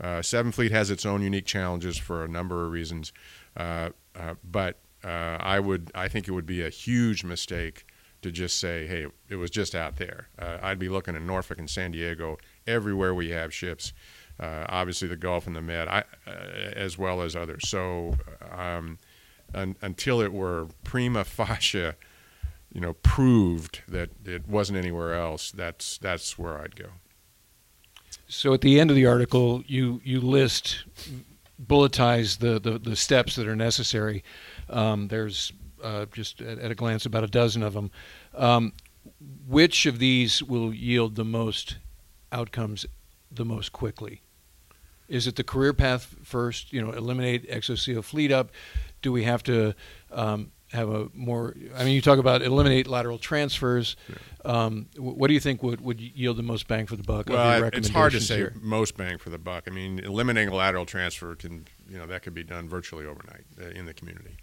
Uh, 0.00 0.22
Seven 0.22 0.52
Fleet 0.52 0.70
has 0.70 0.90
its 0.90 1.04
own 1.04 1.22
unique 1.22 1.46
challenges 1.46 1.98
for 1.98 2.24
a 2.24 2.28
number 2.28 2.64
of 2.64 2.70
reasons, 2.70 3.12
uh, 3.56 3.90
uh, 4.14 4.34
but 4.44 4.78
uh, 5.02 5.38
I 5.40 5.58
would 5.58 5.90
I 5.94 6.06
think 6.06 6.28
it 6.28 6.32
would 6.32 6.46
be 6.46 6.62
a 6.62 6.70
huge 6.70 7.24
mistake 7.24 7.84
to 8.22 8.30
just 8.30 8.58
say, 8.58 8.86
hey, 8.86 9.06
it 9.28 9.36
was 9.36 9.50
just 9.50 9.74
out 9.74 9.96
there. 9.96 10.28
Uh, 10.38 10.58
I'd 10.62 10.78
be 10.78 10.88
looking 10.88 11.16
at 11.16 11.22
Norfolk 11.22 11.58
and 11.58 11.68
San 11.68 11.92
Diego 11.92 12.38
everywhere 12.66 13.14
we 13.14 13.30
have 13.30 13.52
ships. 13.52 13.92
Uh, 14.38 14.64
obviously, 14.68 15.08
the 15.08 15.16
Gulf 15.16 15.48
and 15.48 15.56
the 15.56 15.62
Med, 15.62 15.88
I, 15.88 16.04
as 16.76 16.96
well 16.96 17.22
as 17.22 17.34
others. 17.34 17.68
So. 17.68 18.14
Um, 18.52 18.98
un, 19.54 19.76
until 19.80 20.20
it 20.20 20.32
were 20.32 20.68
prima 20.84 21.24
facie, 21.24 21.92
you 22.72 22.80
know, 22.80 22.94
proved 22.94 23.82
that 23.88 24.10
it 24.24 24.48
wasn't 24.48 24.78
anywhere 24.78 25.14
else. 25.14 25.50
That's 25.50 25.98
that's 25.98 26.38
where 26.38 26.60
I'd 26.60 26.76
go. 26.76 26.88
So 28.26 28.52
at 28.52 28.60
the 28.60 28.78
end 28.78 28.90
of 28.90 28.96
the 28.96 29.06
article, 29.06 29.62
you 29.66 30.00
you 30.04 30.20
list 30.20 30.84
bulletize 31.64 32.38
the, 32.38 32.60
the, 32.60 32.78
the 32.78 32.96
steps 32.96 33.36
that 33.36 33.48
are 33.48 33.56
necessary. 33.56 34.22
Um, 34.70 35.08
there's 35.08 35.52
uh, 35.82 36.06
just 36.12 36.40
at, 36.40 36.58
at, 36.58 36.70
a 36.70 36.74
glance 36.74 37.06
about 37.06 37.24
a 37.24 37.28
dozen 37.28 37.62
of 37.62 37.74
them. 37.74 37.90
Um, 38.34 38.72
which 39.46 39.86
of 39.86 39.98
these 39.98 40.42
will 40.42 40.72
yield 40.72 41.16
the 41.16 41.24
most 41.24 41.78
outcomes 42.30 42.86
the 43.30 43.44
most 43.44 43.72
quickly? 43.72 44.22
Is 45.08 45.26
it 45.26 45.36
the 45.36 45.44
career 45.44 45.72
path 45.72 46.16
first? 46.22 46.72
You 46.72 46.82
know, 46.82 46.92
eliminate 46.92 47.50
XO-CO 47.50 48.02
fleet 48.02 48.30
up. 48.30 48.50
Do 49.02 49.12
we 49.12 49.24
have 49.24 49.42
to 49.44 49.74
um, 50.10 50.52
have 50.72 50.88
a 50.88 51.08
more? 51.14 51.54
I 51.76 51.84
mean, 51.84 51.94
you 51.94 52.02
talk 52.02 52.18
about 52.18 52.42
eliminate 52.42 52.86
lateral 52.86 53.18
transfers. 53.18 53.96
Yeah. 54.08 54.16
Um, 54.44 54.88
what 54.96 55.28
do 55.28 55.34
you 55.34 55.40
think 55.40 55.62
would, 55.62 55.80
would 55.80 56.00
yield 56.00 56.36
the 56.36 56.42
most 56.42 56.68
bang 56.68 56.86
for 56.86 56.96
the 56.96 57.02
buck? 57.02 57.28
Well, 57.28 57.70
it's 57.72 57.88
hard 57.88 58.12
to 58.12 58.20
say 58.20 58.36
here? 58.36 58.54
most 58.60 58.96
bang 58.96 59.18
for 59.18 59.30
the 59.30 59.38
buck. 59.38 59.64
I 59.66 59.70
mean, 59.70 59.98
eliminating 59.98 60.52
a 60.52 60.56
lateral 60.56 60.86
transfer 60.86 61.34
can, 61.34 61.66
you 61.88 61.98
know, 61.98 62.06
that 62.06 62.22
could 62.22 62.34
be 62.34 62.44
done 62.44 62.68
virtually 62.68 63.06
overnight 63.06 63.44
uh, 63.60 63.68
in 63.68 63.86
the 63.86 63.94
community. 63.94 64.36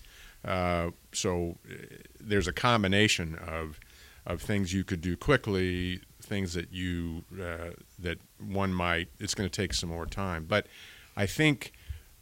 Uh, 0.43 0.91
so 1.11 1.57
uh, 1.69 1.73
there's 2.19 2.47
a 2.47 2.53
combination 2.53 3.35
of 3.35 3.79
of 4.27 4.41
things 4.41 4.73
you 4.73 4.83
could 4.83 5.01
do 5.01 5.15
quickly, 5.15 6.01
things 6.21 6.53
that 6.55 6.71
you 6.71 7.23
uh, 7.39 7.71
that 7.99 8.17
one 8.39 8.73
might. 8.73 9.09
It's 9.19 9.35
going 9.35 9.49
to 9.49 9.61
take 9.61 9.73
some 9.73 9.89
more 9.89 10.05
time, 10.05 10.45
but 10.45 10.67
I 11.15 11.25
think 11.25 11.71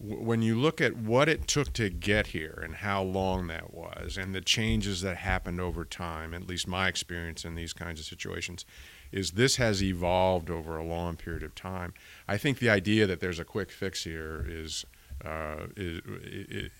when 0.03 0.41
you 0.41 0.59
look 0.59 0.81
at 0.81 0.97
what 0.97 1.29
it 1.29 1.47
took 1.47 1.71
to 1.73 1.89
get 1.89 2.27
here 2.27 2.59
and 2.61 2.75
how 2.75 3.01
long 3.01 3.47
that 3.47 3.73
was, 3.73 4.17
and 4.17 4.35
the 4.35 4.41
changes 4.41 5.01
that 5.01 5.17
happened 5.17 5.61
over 5.61 5.85
time, 5.85 6.33
at 6.33 6.45
least 6.45 6.67
my 6.67 6.89
experience 6.89 7.45
in 7.45 7.55
these 7.55 7.71
kinds 7.71 8.01
of 8.01 8.05
situations, 8.05 8.65
is 9.13 9.31
this 9.31 9.55
has 9.55 9.81
evolved 9.81 10.49
over 10.49 10.77
a 10.77 10.83
long 10.83 11.15
period 11.15 11.43
of 11.43 11.55
time. 11.55 11.93
I 12.27 12.37
think 12.37 12.59
the 12.59 12.69
idea 12.69 13.07
that 13.07 13.21
there's 13.21 13.39
a 13.39 13.45
quick 13.45 13.71
fix 13.71 14.03
here 14.03 14.45
is 14.47 14.85
uh, 15.23 15.67
is, 15.77 16.01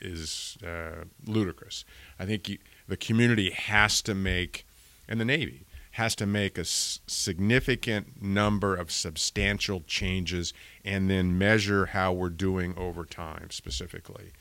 is 0.01 0.57
uh, 0.65 1.05
ludicrous. 1.25 1.85
I 2.19 2.25
think 2.25 2.59
the 2.89 2.97
community 2.97 3.51
has 3.51 4.01
to 4.01 4.13
make, 4.13 4.65
and 5.07 5.17
the 5.17 5.25
Navy 5.25 5.65
has 5.93 6.15
to 6.15 6.25
make 6.25 6.57
a 6.57 6.61
s- 6.61 6.99
significant 7.05 8.19
number 8.21 8.75
of 8.75 8.91
substantial 8.91 9.81
changes 9.85 10.51
and 10.83 11.07
then 11.07 11.37
measure 11.37 11.87
how 11.87 12.11
we're 12.11 12.29
doing 12.29 12.73
over 12.77 13.05
time 13.05 13.51
specifically. 13.51 14.31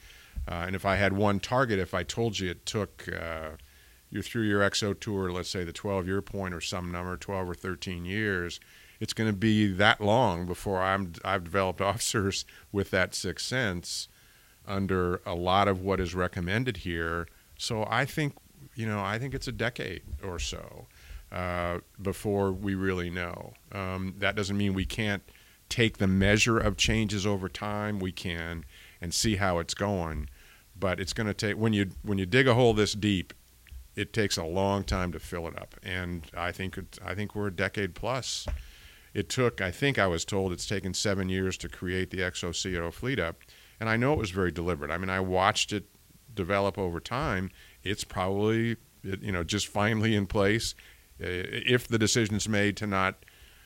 Uh, 0.49 0.65
and 0.67 0.75
if 0.75 0.87
I 0.87 0.97
had 0.97 1.13
one 1.13 1.41
target, 1.41 1.79
if 1.79 1.93
I 1.93 2.05
told 2.05 2.39
you 2.39 2.51
it 2.51 2.65
took 2.65 3.07
uh, 3.09 3.51
you 4.09 4.23
through 4.23 4.45
your 4.45 4.63
XO 4.63 4.99
tour, 4.99 5.31
let's 5.31 5.51
say 5.51 5.63
the 5.63 5.73
12 5.73 6.07
year 6.07 6.23
point 6.23 6.55
or 6.55 6.61
some 6.63 6.91
number, 6.91 7.19
12 7.19 7.51
or 7.51 7.55
13 7.55 8.07
years, 8.07 8.59
it's 8.99 9.13
going 9.13 9.29
to 9.29 9.37
be 9.37 9.71
that 9.73 10.01
long 10.01 10.47
before 10.47 10.81
I'm, 10.81 11.13
I've 11.23 11.45
developed 11.45 11.81
officers 11.83 12.47
with 12.73 12.91
that 12.93 13.15
sixth 13.15 13.47
sense 13.47 14.09
under 14.67 15.21
a 15.27 15.35
lot 15.35 15.69
of 15.69 15.83
what 15.83 16.01
is 16.01 16.15
recommended 16.15 16.79
here. 16.79 17.29
So 17.59 17.87
I 17.91 18.07
think, 18.07 18.37
you 18.75 18.87
know, 18.87 19.01
I 19.01 19.19
think 19.19 19.35
it's 19.35 19.49
a 19.49 19.53
decade 19.53 20.03
or 20.25 20.39
so 20.39 20.87
uh, 21.33 21.79
before 22.01 22.53
we 22.53 22.75
really 22.75 23.09
know. 23.09 23.55
Um, 23.73 24.15
that 24.19 24.37
doesn't 24.37 24.57
mean 24.57 24.75
we 24.75 24.85
can't 24.85 25.23
take 25.71 25.97
the 25.97 26.07
measure 26.07 26.59
of 26.59 26.77
changes 26.77 27.27
over 27.27 27.49
time. 27.49 27.99
We 27.99 28.13
can 28.13 28.67
and 29.01 29.15
see 29.15 29.37
how 29.37 29.59
it's 29.59 29.73
going, 29.73 30.29
but 30.79 31.01
it's 31.01 31.15
going 31.15 31.27
to 31.27 31.35
take 31.35 31.57
when 31.57 31.73
you 31.73 31.91
when 32.03 32.19
you 32.19 32.27
dig 32.27 32.47
a 32.47 32.55
hole 32.55 32.75
this 32.75 32.93
deep, 32.93 33.33
it 33.97 34.13
takes 34.13 34.37
a 34.37 34.45
long 34.45 34.85
time 34.85 35.11
to 35.13 35.19
fill 35.19 35.49
it 35.49 35.59
up. 35.59 35.75
And 35.83 36.31
I 36.37 36.53
think 36.53 36.77
it, 36.77 36.99
I 37.03 37.15
think 37.15 37.35
we're 37.35 37.49
a 37.49 37.55
decade 37.55 37.95
plus. 37.95 38.47
It 39.15 39.29
took, 39.29 39.61
I 39.61 39.71
think 39.71 39.99
I 39.99 40.07
was 40.07 40.25
told 40.25 40.53
it's 40.53 40.67
taken 40.67 40.95
seven 40.95 41.29
years 41.29 41.59
to 41.59 41.69
create 41.69 42.11
the 42.11 42.19
XO-CO 42.19 42.91
fleet 42.91 43.19
up, 43.19 43.43
and 43.79 43.89
I 43.89 43.97
know 43.97 44.15
it 44.15 44.19
was 44.19 44.31
very 44.31 44.51
deliberate. 44.51 44.91
I 44.91 44.97
mean, 44.97 45.11
I 45.11 45.21
watched 45.21 45.71
it 45.73 45.85
develop 46.35 46.79
over 46.79 47.01
time. 47.01 47.51
It's 47.83 48.05
probably 48.05 48.77
you 49.03 49.33
know 49.33 49.45
just 49.45 49.67
finally 49.67 50.15
in 50.15 50.27
place 50.27 50.75
if 51.23 51.89
the 51.89 51.99
decision 51.99 52.37
is 52.37 52.49
made 52.49 52.77
to 52.79 52.87
not 52.87 53.25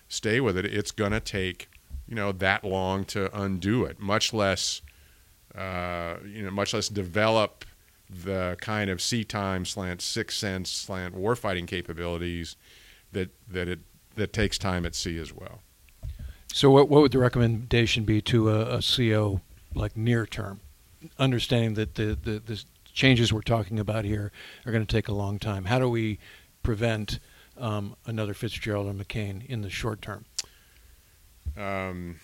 stay 0.08 0.40
with 0.40 0.56
it, 0.56 0.64
it's 0.64 0.90
going 0.90 1.12
to 1.12 1.20
take 1.20 1.68
you 2.08 2.14
know 2.14 2.32
that 2.32 2.64
long 2.64 3.04
to 3.06 3.34
undo 3.38 3.84
it. 3.84 3.98
Much 3.98 4.32
less 4.32 4.82
uh, 5.56 6.16
you 6.24 6.42
know 6.42 6.50
much 6.50 6.74
less 6.74 6.88
develop 6.88 7.64
the 8.08 8.56
kind 8.60 8.90
of 8.90 9.02
sea 9.02 9.24
time 9.24 9.64
slant 9.64 10.00
six 10.00 10.36
sense 10.36 10.70
slant 10.70 11.16
warfighting 11.16 11.66
capabilities 11.66 12.56
that 13.12 13.30
that 13.48 13.68
it 13.68 13.80
that 14.14 14.32
takes 14.32 14.58
time 14.58 14.86
at 14.86 14.94
sea 14.94 15.18
as 15.18 15.32
well. 15.32 15.60
So 16.52 16.70
what 16.70 16.88
what 16.88 17.02
would 17.02 17.12
the 17.12 17.18
recommendation 17.18 18.04
be 18.04 18.20
to 18.22 18.50
a, 18.50 18.78
a 18.78 18.82
CO 18.82 19.40
like 19.74 19.96
near 19.96 20.26
term, 20.26 20.60
understanding 21.18 21.74
that 21.74 21.96
the, 21.96 22.16
the 22.22 22.42
the 22.44 22.64
changes 22.92 23.32
we're 23.32 23.42
talking 23.42 23.78
about 23.78 24.04
here 24.04 24.32
are 24.64 24.72
going 24.72 24.84
to 24.84 24.92
take 24.92 25.08
a 25.08 25.12
long 25.12 25.38
time? 25.38 25.64
How 25.66 25.78
do 25.78 25.88
we 25.88 26.18
prevent 26.62 27.18
um, 27.58 27.96
another 28.06 28.34
Fitzgerald 28.34 28.86
or 28.86 28.92
McCain 28.92 29.44
in 29.46 29.62
the 29.62 29.70
short 29.70 30.02
term? 30.02 30.24
Um, 31.56 32.20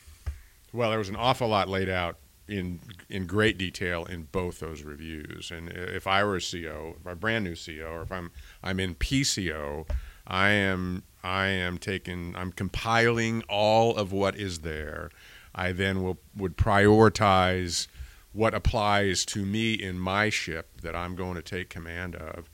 well, 0.72 0.90
there 0.90 0.98
was 0.98 1.08
an 1.08 1.16
awful 1.16 1.48
lot 1.48 1.68
laid 1.68 1.88
out 1.88 2.16
in 2.48 2.80
in 3.08 3.26
great 3.26 3.56
detail 3.56 4.04
in 4.04 4.24
both 4.32 4.60
those 4.60 4.82
reviews. 4.82 5.50
And 5.50 5.68
if 5.68 6.06
I 6.06 6.24
were 6.24 6.36
a 6.36 6.40
CO, 6.40 6.96
if 7.00 7.06
I'm 7.06 7.12
a 7.12 7.16
brand 7.16 7.44
new 7.44 7.54
CO, 7.54 7.92
or 7.92 8.02
if 8.02 8.12
I'm 8.12 8.30
I'm 8.62 8.80
in 8.80 8.94
PCO, 8.94 9.88
I 10.26 10.50
am 10.50 11.04
I 11.22 11.46
am 11.46 11.78
taking 11.78 12.34
I'm 12.36 12.52
compiling 12.52 13.42
all 13.48 13.96
of 13.96 14.12
what 14.12 14.36
is 14.36 14.60
there. 14.60 15.10
I 15.54 15.72
then 15.72 16.02
will 16.02 16.18
would 16.36 16.56
prioritize 16.56 17.86
what 18.32 18.54
applies 18.54 19.24
to 19.26 19.44
me 19.44 19.74
in 19.74 19.98
my 19.98 20.30
ship 20.30 20.80
that 20.80 20.96
I'm 20.96 21.14
going 21.14 21.34
to 21.34 21.42
take 21.42 21.68
command 21.68 22.16
of, 22.16 22.48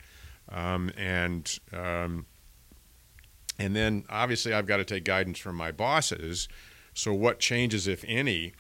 um, 0.49 0.91
and 0.97 1.59
um, 1.73 2.27
and 3.59 3.75
then 3.75 4.05
obviously 4.09 4.53
I've 4.53 4.67
got 4.67 4.79
to 4.79 4.85
take 4.85 5.05
guidance 5.05 5.39
from 5.39 5.57
my 5.57 5.73
bosses. 5.73 6.49
So, 6.95 7.13
what 7.13 7.39
changes, 7.39 7.87
if 7.87 8.05
any, 8.07 8.53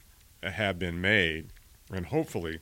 have 0.42 0.78
been 0.78 1.00
made? 1.00 1.48
And 1.92 2.06
hopefully, 2.06 2.61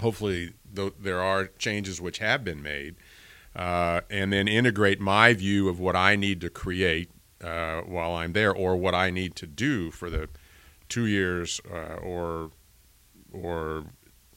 hopefully 0.00 0.54
th- 0.74 0.94
there 1.00 1.20
are 1.20 1.46
changes 1.58 2.00
which 2.00 2.18
have 2.18 2.44
been 2.44 2.62
made. 2.62 2.96
Uh, 3.54 4.00
and 4.08 4.32
then 4.32 4.48
integrate 4.48 4.98
my 4.98 5.34
view 5.34 5.68
of 5.68 5.78
what 5.78 5.94
I 5.94 6.16
need 6.16 6.40
to 6.40 6.48
create 6.48 7.10
uh, 7.42 7.82
while 7.82 8.14
I'm 8.14 8.32
there, 8.32 8.54
or 8.54 8.76
what 8.76 8.94
I 8.94 9.10
need 9.10 9.36
to 9.36 9.46
do 9.46 9.90
for 9.90 10.08
the 10.08 10.28
two 10.88 11.06
years 11.06 11.60
uh, 11.70 11.96
or 11.96 12.50
or 13.30 13.84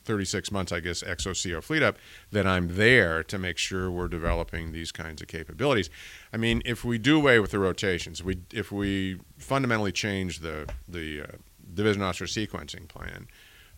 36 0.06 0.52
months, 0.52 0.72
I 0.72 0.80
guess, 0.80 1.04
XO-CO 1.04 1.62
fleet 1.62 1.84
up, 1.84 1.98
that 2.32 2.48
I'm 2.48 2.76
there 2.76 3.24
to 3.24 3.38
make 3.38 3.58
sure 3.58 3.90
we're 3.92 4.08
developing 4.08 4.72
these 4.72 4.92
kinds 4.92 5.22
of 5.22 5.28
capabilities. 5.28 5.90
I 6.32 6.38
mean, 6.38 6.62
if 6.66 6.86
we 6.86 6.98
do 6.98 7.18
away 7.18 7.40
with 7.40 7.52
the 7.52 7.60
rotations, 7.60 8.24
we 8.24 8.40
if 8.54 8.72
we 8.72 9.20
fundamentally 9.38 9.92
change 9.92 10.40
the 10.40 10.70
the 10.88 11.22
uh, 11.22 11.26
division 11.74 12.02
officer 12.02 12.26
sequencing 12.26 12.88
plan, 12.88 13.28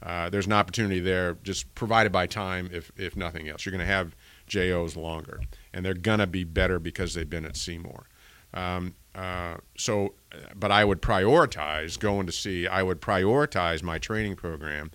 uh, 0.04 0.30
there's 0.30 0.46
an 0.46 0.54
opportunity 0.54 1.00
there, 1.00 1.38
just 1.44 1.74
provided 1.76 2.12
by 2.12 2.28
time, 2.28 2.70
if 2.72 2.92
if 2.98 3.16
nothing 3.16 3.50
else. 3.50 3.66
You're 3.66 3.72
going 3.72 3.88
to 3.88 3.94
have 3.94 4.16
JOs 4.48 4.96
longer, 4.96 5.42
and 5.74 5.86
they're 5.86 5.94
going 5.94 6.20
to 6.20 6.28
be 6.28 6.44
better 6.44 6.80
because 6.80 7.14
they've 7.14 7.30
been 7.30 7.46
at 7.46 7.56
sea 7.56 7.78
more. 7.78 8.08
Um, 8.54 8.96
uh, 9.14 9.58
so, 9.78 10.14
but 10.56 10.72
I 10.72 10.86
would 10.86 11.02
prioritize 11.02 12.00
going 12.00 12.28
to 12.28 12.32
sea. 12.32 12.68
I 12.68 12.84
would 12.84 13.02
prioritize 13.02 13.82
my 13.82 13.98
training 13.98 14.36
program 14.36 14.92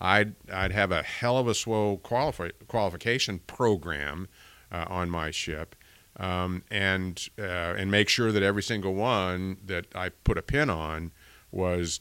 I'd 0.00 0.34
I'd 0.52 0.72
have 0.72 0.92
a 0.92 1.02
hell 1.02 1.38
of 1.38 1.48
a 1.48 1.52
SWO 1.52 2.00
qualifi- 2.00 2.52
qualification 2.68 3.40
program 3.46 4.28
uh, 4.70 4.84
on 4.88 5.10
my 5.10 5.30
ship, 5.30 5.74
um, 6.18 6.62
and 6.70 7.28
uh, 7.38 7.42
and 7.76 7.90
make 7.90 8.08
sure 8.08 8.32
that 8.32 8.42
every 8.42 8.62
single 8.62 8.94
one 8.94 9.58
that 9.64 9.86
I 9.94 10.10
put 10.10 10.38
a 10.38 10.42
pin 10.42 10.70
on 10.70 11.12
was 11.50 12.00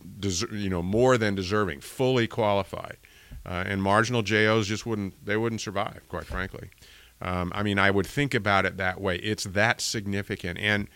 you 0.52 0.70
know 0.70 0.82
more 0.82 1.18
than 1.18 1.36
deserving, 1.36 1.82
fully 1.82 2.28
qualified, 2.28 2.98
uh, 3.46 3.64
and 3.68 3.82
marginal 3.82 4.24
JOs 4.24 4.68
just 4.68 4.86
wouldn't 4.86 5.26
they 5.26 5.38
wouldn't 5.38 5.62
survive, 5.62 6.02
quite 6.10 6.26
frankly. 6.26 6.70
Um, 7.22 7.52
I 7.56 7.64
mean, 7.64 7.80
I 7.80 7.90
would 7.90 8.08
think 8.08 8.34
about 8.34 8.66
it 8.66 8.78
that 8.78 9.00
way. 9.00 9.18
It's 9.18 9.46
that 9.46 9.80
significant, 9.80 10.60
and 10.60 10.88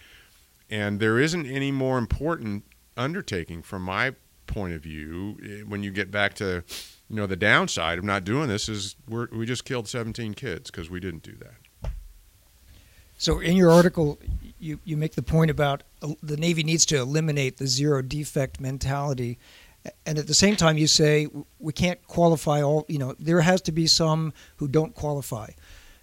and 0.70 1.00
there 1.00 1.20
isn't 1.20 1.46
any 1.46 1.72
more 1.72 1.98
important 1.98 2.66
undertaking 2.98 3.62
from 3.62 3.84
my 3.84 4.16
point 4.48 4.74
of 4.74 4.82
view 4.82 5.38
eh, 5.44 5.64
when 5.68 5.84
you 5.84 5.92
get 5.92 6.10
back 6.10 6.34
to 6.36 6.64
you 7.10 7.16
know, 7.16 7.26
the 7.26 7.36
downside 7.36 7.98
of 7.98 8.04
not 8.04 8.24
doing 8.24 8.48
this 8.48 8.68
is 8.68 8.96
we're, 9.08 9.28
we 9.32 9.46
just 9.46 9.66
killed 9.66 9.88
17 9.88 10.34
kids 10.34 10.70
because 10.70 10.90
we 10.90 11.00
didn't 11.00 11.24
do 11.24 11.36
that. 11.40 11.92
So, 13.18 13.40
in 13.40 13.56
your 13.56 13.72
article, 13.72 14.20
you, 14.60 14.80
you 14.84 14.96
make 14.96 15.16
the 15.16 15.24
point 15.24 15.50
about 15.50 15.84
uh, 16.02 16.10
the 16.22 16.38
Navy 16.38 16.64
needs 16.64 16.86
to 16.88 16.98
eliminate 16.98 17.58
the 17.58 17.66
zero 17.66 18.02
defect 18.02 18.60
mentality. 18.60 19.40
And 20.06 20.20
at 20.20 20.28
the 20.28 20.34
same 20.34 20.56
time, 20.56 20.78
you 20.78 20.86
say 20.86 21.28
we 21.60 21.74
can't 21.74 22.06
qualify 22.08 22.62
all. 22.62 22.86
You 22.88 23.00
know, 23.00 23.16
there 23.18 23.42
has 23.42 23.62
to 23.64 23.72
be 23.72 23.88
some 23.88 24.34
who 24.58 24.68
don't 24.68 24.94
qualify. 24.94 25.50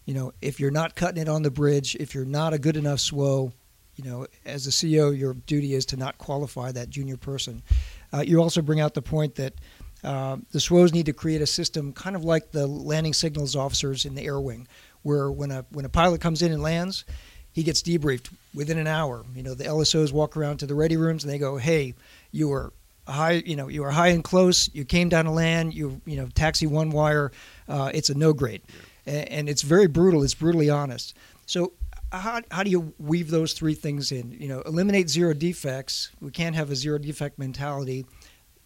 You 0.07 0.15
know, 0.15 0.33
if 0.43 0.59
you're 0.59 0.71
not 0.71 0.97
cutting 0.97 1.23
it 1.23 1.29
on 1.29 1.43
the 1.43 1.51
bridge, 1.51 1.95
if 1.97 2.15
you're 2.15 2.25
not 2.25 2.53
a 2.53 2.59
good 2.59 2.77
enough 2.77 2.99
SWO, 2.99 3.53
you 3.97 4.05
know, 4.05 4.27
as 4.45 4.67
a 4.67 4.71
CEO, 4.71 5.17
your 5.17 5.35
duty 5.35 5.75
is 5.75 5.87
to 5.87 5.97
not 5.97 6.19
qualify 6.19 6.73
that 6.73 6.91
junior 6.91 7.17
person. 7.17 7.63
Uh, 8.15 8.21
you 8.21 8.41
also 8.41 8.63
bring 8.63 8.81
out 8.81 8.95
the 8.95 9.03
point 9.03 9.35
that 9.35 9.55
uh, 10.05 10.37
the 10.53 10.59
SWOs 10.59 10.93
need 10.93 11.07
to 11.07 11.13
create 11.13 11.41
a 11.41 11.47
system 11.47 11.93
kind 11.93 12.15
of 12.15 12.25
like 12.25 12.53
the 12.53 12.67
landing 12.67 13.15
signals 13.15 13.57
officers 13.57 14.05
in 14.05 14.15
the 14.15 14.23
air 14.25 14.39
wing, 14.39 14.69
where 15.03 15.31
when 15.31 15.51
a 15.51 15.65
when 15.71 15.85
a 15.85 15.89
pilot 15.89 16.21
comes 16.21 16.43
in 16.43 16.53
and 16.53 16.63
lands, 16.63 17.05
he 17.51 17.63
gets 17.63 17.83
debriefed 17.83 18.31
within 18.55 18.79
an 18.79 18.87
hour. 18.87 19.25
You 19.35 19.43
know, 19.43 19.55
the 19.55 19.65
LSOs 19.65 20.13
walk 20.13 20.37
around 20.37 20.59
to 20.59 20.67
the 20.67 20.75
ready 20.75 20.97
rooms 20.97 21.25
and 21.25 21.33
they 21.33 21.39
go, 21.39 21.57
"Hey, 21.57 21.95
you 22.31 22.49
were 22.49 22.73
high, 23.09 23.43
you 23.45 23.57
know, 23.57 23.69
you 23.69 23.83
were 23.83 23.91
high 23.91 24.09
and 24.09 24.23
close. 24.23 24.71
You 24.73 24.85
came 24.85 25.09
down 25.09 25.25
to 25.25 25.31
land. 25.31 25.75
You 25.75 26.01
you 26.05 26.17
know, 26.17 26.29
taxi 26.35 26.67
one 26.67 26.91
wire. 26.91 27.33
Uh, 27.69 27.91
it's 27.95 28.11
a 28.11 28.15
no 28.15 28.33
grade, 28.33 28.63
and, 29.07 29.29
and 29.29 29.49
it's 29.49 29.63
very 29.63 29.89
brutal. 29.89 30.23
It's 30.23 30.35
brutally 30.35 30.71
honest. 30.71 31.15
So 31.47 31.73
how, 32.19 32.41
how 32.51 32.63
do 32.63 32.71
you 32.71 32.95
weave 32.99 33.31
those 33.31 33.53
three 33.53 33.75
things 33.75 34.13
in? 34.13 34.33
You 34.33 34.49
know, 34.49 34.61
eliminate 34.63 35.09
zero 35.09 35.35
defects. 35.35 36.11
We 36.21 36.31
can't 36.31 36.57
have 36.57 36.71
a 36.71 36.77
zero 36.77 36.99
defect 36.99 37.39
mentality. 37.39 38.07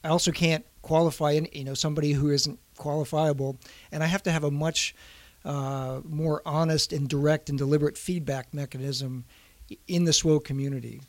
I 0.05 0.09
also 0.09 0.31
can't 0.31 0.65
qualify, 0.83 1.33
in, 1.33 1.49
you 1.53 1.65
know, 1.65 1.75
somebody 1.75 2.13
who 2.13 2.31
isn't 2.31 2.59
qualifiable, 2.79 3.59
and 3.91 4.03
I 4.03 4.07
have 4.07 4.23
to 4.25 4.31
have 4.31 4.45
a 4.45 4.51
much 4.51 4.95
uh, 5.45 6.01
more 6.05 6.43
honest 6.47 6.93
and 6.93 7.09
direct 7.09 7.49
and 7.49 7.59
deliberate 7.59 7.99
feedback 7.99 8.55
mechanism 8.55 9.25
in 9.87 10.05
the 10.05 10.13
SWO 10.13 10.43
community. 10.43 11.01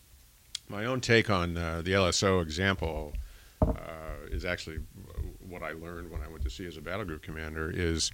My 0.67 0.85
own 0.85 1.01
take 1.01 1.29
on 1.29 1.57
uh, 1.57 1.81
the 1.83 1.91
LSO 1.91 2.41
example 2.41 3.13
uh, 3.61 3.73
is 4.31 4.45
actually 4.45 4.77
what 5.47 5.63
I 5.63 5.71
learned 5.71 6.11
when 6.11 6.21
I 6.21 6.27
went 6.27 6.43
to 6.43 6.49
sea 6.49 6.67
as 6.67 6.77
a 6.77 6.81
battle 6.81 7.05
group 7.05 7.23
commander. 7.23 7.71
Is 7.71 8.11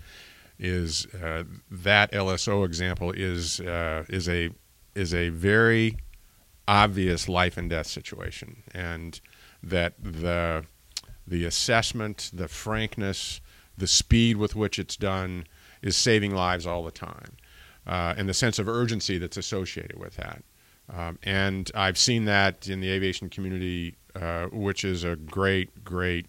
is 0.59 1.05
uh, 1.21 1.43
that 1.69 2.11
LSO 2.11 2.65
example 2.65 3.11
is 3.11 3.59
uh, 3.59 4.05
is 4.09 4.29
a 4.29 4.49
is 4.95 5.13
a 5.13 5.29
very 5.29 5.97
obvious 6.67 7.27
life 7.27 7.57
and 7.57 7.69
death 7.69 7.87
situation, 7.87 8.63
and 8.73 9.19
that 9.61 9.93
the 10.01 10.65
the 11.27 11.45
assessment, 11.45 12.29
the 12.33 12.47
frankness, 12.47 13.41
the 13.77 13.87
speed 13.87 14.37
with 14.37 14.55
which 14.55 14.79
it's 14.79 14.95
done 14.95 15.45
is 15.81 15.97
saving 15.97 16.33
lives 16.33 16.65
all 16.65 16.83
the 16.83 16.91
time, 16.91 17.35
uh, 17.87 18.13
and 18.17 18.29
the 18.29 18.33
sense 18.33 18.59
of 18.59 18.67
urgency 18.67 19.17
that's 19.17 19.37
associated 19.37 19.97
with 19.99 20.15
that. 20.15 20.43
Um, 20.93 21.17
and 21.23 21.71
I've 21.73 21.97
seen 21.97 22.25
that 22.25 22.67
in 22.67 22.79
the 22.79 22.89
aviation 22.89 23.29
community, 23.29 23.95
uh, 24.15 24.45
which 24.51 24.83
is 24.83 25.03
a 25.03 25.15
great, 25.15 25.83
great 25.83 26.27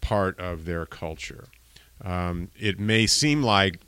part 0.00 0.38
of 0.40 0.64
their 0.64 0.86
culture. 0.86 1.46
Um, 2.02 2.50
it 2.56 2.78
may 2.78 3.06
seem 3.06 3.42
like 3.42 3.80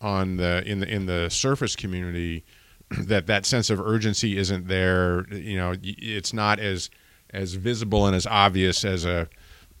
on 0.00 0.36
the 0.36 0.62
in 0.66 0.80
the 0.80 0.88
in 0.88 1.06
the 1.06 1.28
surface 1.30 1.76
community 1.76 2.44
that 2.98 3.26
that 3.26 3.46
sense 3.46 3.70
of 3.70 3.80
urgency 3.80 4.36
isn't 4.36 4.68
there. 4.68 5.26
You 5.32 5.56
know, 5.56 5.74
it's 5.82 6.32
not 6.32 6.60
as 6.60 6.90
as 7.30 7.54
visible 7.54 8.06
and 8.06 8.14
as 8.14 8.26
obvious 8.26 8.84
as 8.84 9.04
a 9.04 9.28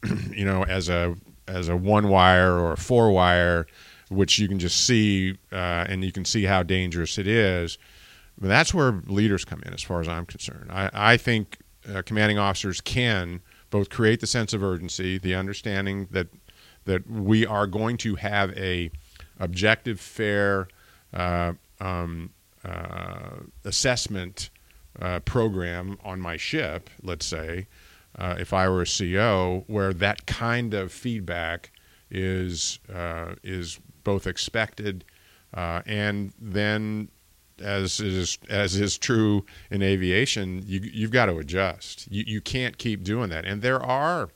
you 0.30 0.44
know 0.44 0.64
as 0.64 0.88
a 0.88 1.14
as 1.46 1.68
a 1.68 1.76
one 1.76 2.08
wire 2.08 2.58
or 2.58 2.72
a 2.72 2.76
four 2.76 3.10
wire, 3.10 3.66
which 4.08 4.38
you 4.38 4.48
can 4.48 4.58
just 4.58 4.86
see 4.86 5.36
uh, 5.52 5.84
and 5.88 6.04
you 6.04 6.12
can 6.12 6.24
see 6.24 6.44
how 6.44 6.62
dangerous 6.62 7.18
it 7.18 7.26
is. 7.26 7.78
But 8.38 8.48
that's 8.48 8.74
where 8.74 9.02
leaders 9.06 9.44
come 9.44 9.62
in, 9.64 9.72
as 9.72 9.82
far 9.82 10.00
as 10.00 10.08
I'm 10.08 10.26
concerned. 10.26 10.70
I, 10.72 10.90
I 10.92 11.16
think 11.16 11.58
uh, 11.92 12.02
commanding 12.02 12.38
officers 12.38 12.80
can 12.80 13.40
both 13.70 13.90
create 13.90 14.20
the 14.20 14.26
sense 14.26 14.52
of 14.52 14.62
urgency, 14.62 15.18
the 15.18 15.34
understanding 15.34 16.08
that 16.10 16.28
that 16.84 17.08
we 17.10 17.46
are 17.46 17.66
going 17.66 17.96
to 17.98 18.16
have 18.16 18.50
a 18.56 18.90
objective, 19.38 20.00
fair 20.00 20.68
uh, 21.12 21.52
um, 21.80 22.30
uh, 22.64 23.40
assessment 23.64 24.50
uh, 25.00 25.20
program 25.20 25.98
on 26.04 26.20
my 26.20 26.36
ship, 26.36 26.88
let's 27.02 27.26
say, 27.26 27.66
uh, 28.16 28.36
if 28.38 28.52
I 28.52 28.68
were 28.68 28.82
a 28.82 28.86
CO, 28.86 29.64
where 29.66 29.92
that 29.92 30.26
kind 30.26 30.72
of 30.72 30.92
feedback 30.92 31.72
is 32.10 32.78
uh, 32.94 33.34
is 33.42 33.80
both 34.04 34.26
expected 34.26 35.04
uh, 35.54 35.82
and 35.86 36.32
then 36.40 37.08
as 37.62 38.00
is 38.00 38.38
as 38.48 38.74
is 38.74 38.98
true 38.98 39.44
in 39.70 39.82
aviation, 39.82 40.62
you 40.66 40.80
you've 40.80 41.12
got 41.12 41.26
to 41.26 41.38
adjust. 41.38 42.10
You 42.10 42.24
you 42.26 42.40
can't 42.40 42.76
keep 42.76 43.04
doing 43.04 43.30
that. 43.30 43.44
And 43.44 43.62
there 43.62 43.80
are 43.80 44.30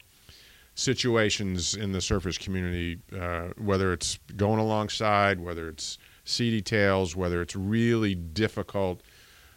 situations 0.79 1.75
in 1.75 1.91
the 1.91 2.01
surface 2.01 2.38
community, 2.38 3.01
uh, 3.19 3.49
whether 3.59 3.93
it's 3.93 4.21
going 4.37 4.61
alongside, 4.61 5.41
whether 5.41 5.69
it's 5.69 5.99
sea 6.25 6.53
details, 6.53 7.17
whether 7.17 7.43
it's 7.43 7.57
really 7.57 8.14
difficult, 8.14 9.01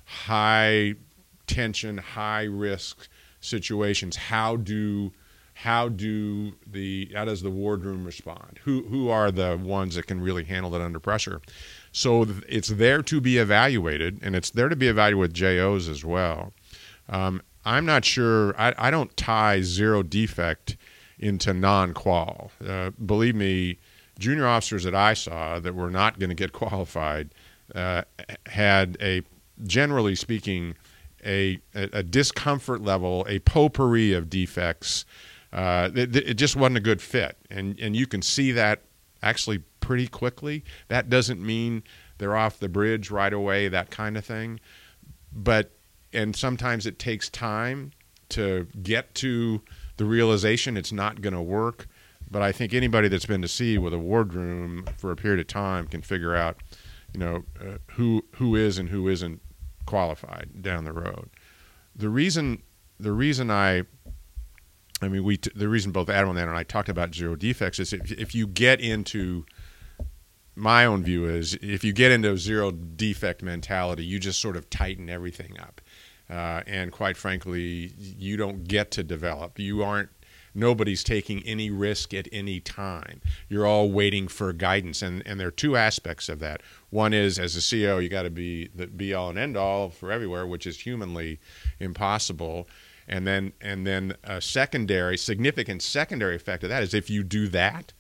high 0.06 0.96
tension, 1.46 2.00
high 2.00 2.46
risk 2.46 3.08
situations. 3.40 4.16
How 4.16 4.56
do 4.56 5.12
how 5.54 5.90
do 5.90 6.54
the 6.66 7.12
how 7.14 7.26
does 7.26 7.44
the 7.44 7.52
wardroom 7.52 8.04
respond? 8.04 8.60
Who 8.64 8.82
who 8.90 9.10
are 9.10 9.30
the 9.30 9.60
ones 9.62 9.94
that 9.96 10.08
can 10.08 10.22
really 10.22 10.44
handle 10.44 10.74
it 10.74 10.82
under 10.82 11.00
pressure? 11.00 11.40
So 11.92 12.26
it's 12.50 12.70
there 12.70 13.04
to 13.04 13.22
be 13.22 13.38
evaluated, 13.38 14.20
and 14.24 14.36
it's 14.36 14.50
there 14.50 14.70
to 14.70 14.76
be 14.76 14.88
evaluated 14.88 15.20
with 15.20 15.34
JOs 15.36 15.88
as 15.88 16.04
well. 16.04 16.52
Um, 17.08 17.44
I'm 17.64 17.86
not 17.86 18.06
sure. 18.06 18.60
I, 18.60 18.74
I 18.76 18.90
don't 18.90 19.16
tie 19.16 19.62
zero 19.62 20.02
defect 20.02 20.78
into 21.22 21.54
non-qual. 21.54 22.52
Uh, 22.66 22.90
believe 23.06 23.36
me, 23.36 23.78
junior 24.20 24.48
officers 24.48 24.84
that 24.84 24.96
I 24.96 25.14
saw 25.14 25.60
that 25.60 25.76
were 25.76 25.92
not 25.92 26.20
going 26.20 26.30
to 26.30 26.36
get 26.36 26.52
qualified 26.52 27.34
uh, 27.74 28.02
had 28.48 28.98
a, 29.00 29.22
generally 29.64 30.16
speaking, 30.16 30.76
a, 31.24 31.62
a, 31.76 32.02
discomfort 32.02 32.82
level, 32.82 33.26
a 33.30 33.40
potpourri 33.40 34.12
of 34.14 34.30
defects. 34.30 35.06
Uh, 35.54 35.90
it, 35.94 36.16
it, 36.16 36.34
just 36.34 36.56
wasn't 36.56 36.78
a 36.78 36.82
good 36.82 37.02
fit, 37.02 37.38
and 37.50 37.80
and 37.80 37.96
you 37.96 38.08
can 38.08 38.22
see 38.22 38.52
that 38.54 38.82
actually 39.22 39.60
pretty 39.82 40.08
quickly. 40.08 40.64
That 40.88 41.10
doesn't 41.10 41.40
mean 41.40 41.84
they're 42.18 42.36
off 42.36 42.58
the 42.58 42.70
bridge 42.70 43.12
right 43.12 43.32
away, 43.32 43.68
that 43.68 43.92
kind 43.92 44.18
of 44.18 44.26
thing, 44.26 44.60
but 45.32 45.72
and 46.14 46.36
sometimes 46.36 46.86
it 46.86 46.98
takes 46.98 47.30
time 47.30 47.92
to 48.30 48.68
get 48.82 49.14
to 49.16 49.62
the 50.02 50.08
realization 50.08 50.78
it's 50.78 50.92
not 50.92 51.22
going 51.22 51.36
to 51.36 51.42
work. 51.42 51.86
But 52.32 52.42
I 52.42 52.52
think 52.52 52.74
anybody 52.74 53.08
that's 53.08 53.28
been 53.28 53.44
to 53.44 53.48
sea 53.48 53.78
with 53.78 53.94
a 53.94 54.00
wardroom 54.00 54.86
for 54.98 55.12
a 55.12 55.16
period 55.16 55.40
of 55.40 55.46
time 55.46 55.86
can 55.86 56.02
figure 56.02 56.36
out, 56.36 56.58
you 57.14 57.20
know, 57.20 57.44
uh, 57.60 57.78
who 57.92 58.26
who 58.38 58.56
is 58.56 58.80
and 58.80 58.90
who 58.90 59.08
isn't 59.08 59.42
qualified 59.86 60.62
down 60.62 60.86
the 60.86 60.92
road. 60.92 61.30
The 61.96 62.10
reason 62.10 62.64
the 63.00 63.12
reason 63.12 63.52
I 63.52 63.84
I 65.04 65.08
mean, 65.08 65.24
we 65.24 65.38
t- 65.38 65.52
the 65.54 65.70
reason 65.70 65.92
both 65.92 66.10
Admiral 66.10 66.36
and 66.36 66.50
I 66.50 66.64
talked 66.64 66.90
about 66.90 67.14
zero 67.14 67.36
defects 67.36 67.78
is 67.78 67.94
if, 67.94 68.12
if 68.12 68.34
you 68.34 68.48
get 68.48 68.80
into 68.82 69.46
my 70.56 70.86
own 70.86 71.04
view 71.04 71.30
is 71.30 71.54
if 71.62 71.84
you 71.84 71.94
get 71.94 72.12
into 72.12 72.32
a 72.32 72.38
zero 72.38 72.72
defect 72.72 73.44
mentality, 73.44 74.04
you 74.04 74.20
just 74.20 74.42
sort 74.42 74.58
of 74.58 74.68
tighten 74.72 75.12
everything 75.12 75.60
up. 75.60 75.80
Uh, 76.32 76.64
and 76.66 76.94
quite 76.94 77.18
frankly, 77.18 77.92
you 77.98 78.38
don't 78.38 78.66
get 78.66 78.90
to 78.92 79.04
develop. 79.04 79.60
You 79.60 79.84
aren't. 79.84 80.10
Nobody's 80.54 81.04
taking 81.04 81.42
any 81.44 81.70
risk 81.70 82.14
at 82.14 82.28
any 82.32 82.60
time. 82.60 83.22
You're 83.48 83.66
all 83.66 83.90
waiting 83.90 84.28
for 84.28 84.52
guidance, 84.54 85.02
and 85.02 85.24
and 85.26 85.40
there 85.40 85.48
are 85.50 85.52
two 85.52 85.76
aspects 85.76 86.30
of 86.30 86.40
that. 86.40 86.62
One 86.90 87.14
is 87.14 87.38
as 87.38 87.56
a 87.56 87.60
CEO, 87.60 88.02
you 88.02 88.10
got 88.10 88.24
to 88.24 88.30
be 88.30 88.70
the 88.74 88.88
be 88.88 89.14
all 89.14 89.30
and 89.30 89.38
end 89.38 89.58
all 89.58 89.90
for 89.90 90.12
everywhere, 90.12 90.48
which 90.48 90.66
is 90.66 90.80
humanly 90.80 91.40
impossible. 91.80 92.68
And 93.08 93.28
then 93.28 93.54
and 93.60 93.86
then 93.86 94.16
a 94.24 94.42
secondary, 94.42 95.18
significant 95.18 95.82
secondary 95.82 96.36
effect 96.36 96.64
of 96.64 96.70
that 96.70 96.84
is 96.84 96.94
if 96.94 97.10
you 97.10 97.24
do 97.24 97.48
that, 97.50 97.92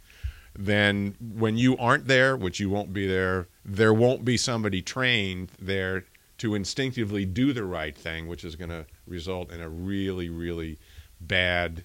then 0.53 1.16
when 1.20 1.58
you 1.58 1.78
aren't 1.78 2.08
there, 2.08 2.36
which 2.38 2.60
you 2.60 2.70
won't 2.70 2.93
be 2.93 3.08
there, 3.08 3.47
there 3.64 3.93
won't 3.93 4.26
be 4.26 4.38
somebody 4.38 4.82
trained 4.82 5.51
there 5.60 6.06
to 6.42 6.56
instinctively 6.56 7.24
do 7.24 7.54
the 7.54 7.64
right 7.64 7.96
thing, 7.96 8.28
which 8.28 8.44
is 8.44 8.56
going 8.56 8.72
to 8.72 8.84
result 9.06 9.52
in 9.52 9.62
a 9.62 9.70
really, 9.70 10.28
really 10.28 10.80
bad 11.20 11.84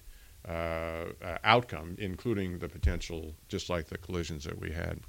uh, 0.49 1.09
uh, 1.23 1.37
outcome, 1.43 1.95
including 1.99 2.57
the 2.57 2.67
potential, 2.67 3.35
just 3.49 3.69
like 3.69 3.85
the 3.85 3.99
collisions 3.99 4.43
that 4.45 4.59
we 4.59 4.71
had 4.71 4.99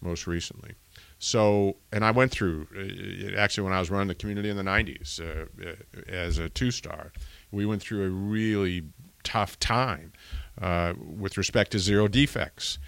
most 0.00 0.26
recently. 0.26 0.74
So, 1.20 1.76
and 1.92 2.04
I 2.04 2.10
went 2.10 2.32
through, 2.32 2.66
uh, 2.76 3.38
actually, 3.40 3.62
when 3.62 3.72
I 3.72 3.78
was 3.78 3.92
running 3.92 4.08
the 4.08 4.16
community 4.16 4.50
in 4.50 4.56
the 4.56 4.64
90s 4.64 5.20
uh, 5.20 5.46
uh, 5.64 5.74
as 6.08 6.38
a 6.38 6.48
two 6.48 6.72
star, 6.72 7.12
we 7.52 7.64
went 7.64 7.82
through 7.82 8.06
a 8.06 8.10
really 8.10 8.82
tough 9.22 9.56
time 9.60 10.14
uh, 10.60 10.94
with 10.98 11.36
respect 11.36 11.70
to 11.72 11.78
zero 11.78 12.08
defects 12.08 12.80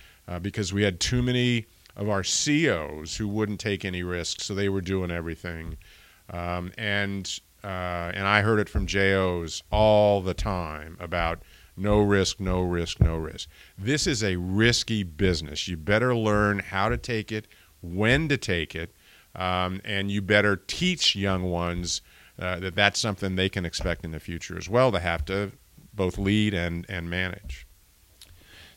because 0.43 0.73
we 0.73 0.83
had 0.83 0.99
too 0.99 1.23
many 1.23 1.67
of 1.97 2.09
our 2.09 2.25
COs 2.25 3.17
who 3.17 3.29
wouldn't 3.29 3.61
take 3.61 3.85
any 3.85 4.03
risks, 4.03 4.47
so 4.47 4.55
they 4.55 4.69
were 4.69 4.81
doing 4.81 5.13
everything. 5.13 5.79
Um, 6.31 6.73
and 6.77 7.41
uh, 7.65 8.13
and 8.15 8.27
I 8.27 8.43
heard 8.43 8.61
it 8.61 8.69
from 8.69 8.87
JOs 8.87 9.63
all 9.71 10.21
the 10.21 10.35
time 10.35 10.97
about 11.01 11.43
No 11.77 12.01
risk, 12.01 12.41
no 12.41 12.61
risk, 12.63 13.01
no 13.01 13.17
risk. 13.17 13.49
This 13.77 14.07
is 14.07 14.23
a 14.23 14.37
risky 14.37 15.03
business. 15.05 15.69
You 15.69 15.77
better 15.77 16.15
learn 16.15 16.59
how 16.59 16.89
to 16.89 16.97
take 16.97 17.31
it, 17.31 17.47
when 17.81 18.29
to 18.29 18.37
take 18.37 18.75
it, 18.75 18.95
um, 19.35 19.81
and 19.85 20.11
you 20.11 20.21
better 20.21 20.57
teach 20.57 21.15
young 21.15 21.45
ones 21.45 22.03
uh, 22.39 22.59
that 22.61 22.75
that's 22.75 22.99
something 22.99 23.37
they 23.37 23.49
can 23.49 23.65
expect 23.65 24.05
in 24.05 24.11
the 24.11 24.21
future 24.21 24.57
as 24.59 24.69
well 24.69 24.91
to 24.93 24.99
have 24.99 25.25
to 25.27 25.53
both 25.95 26.19
lead 26.19 26.55
and, 26.55 26.85
and 26.89 27.09
manage. 27.11 27.67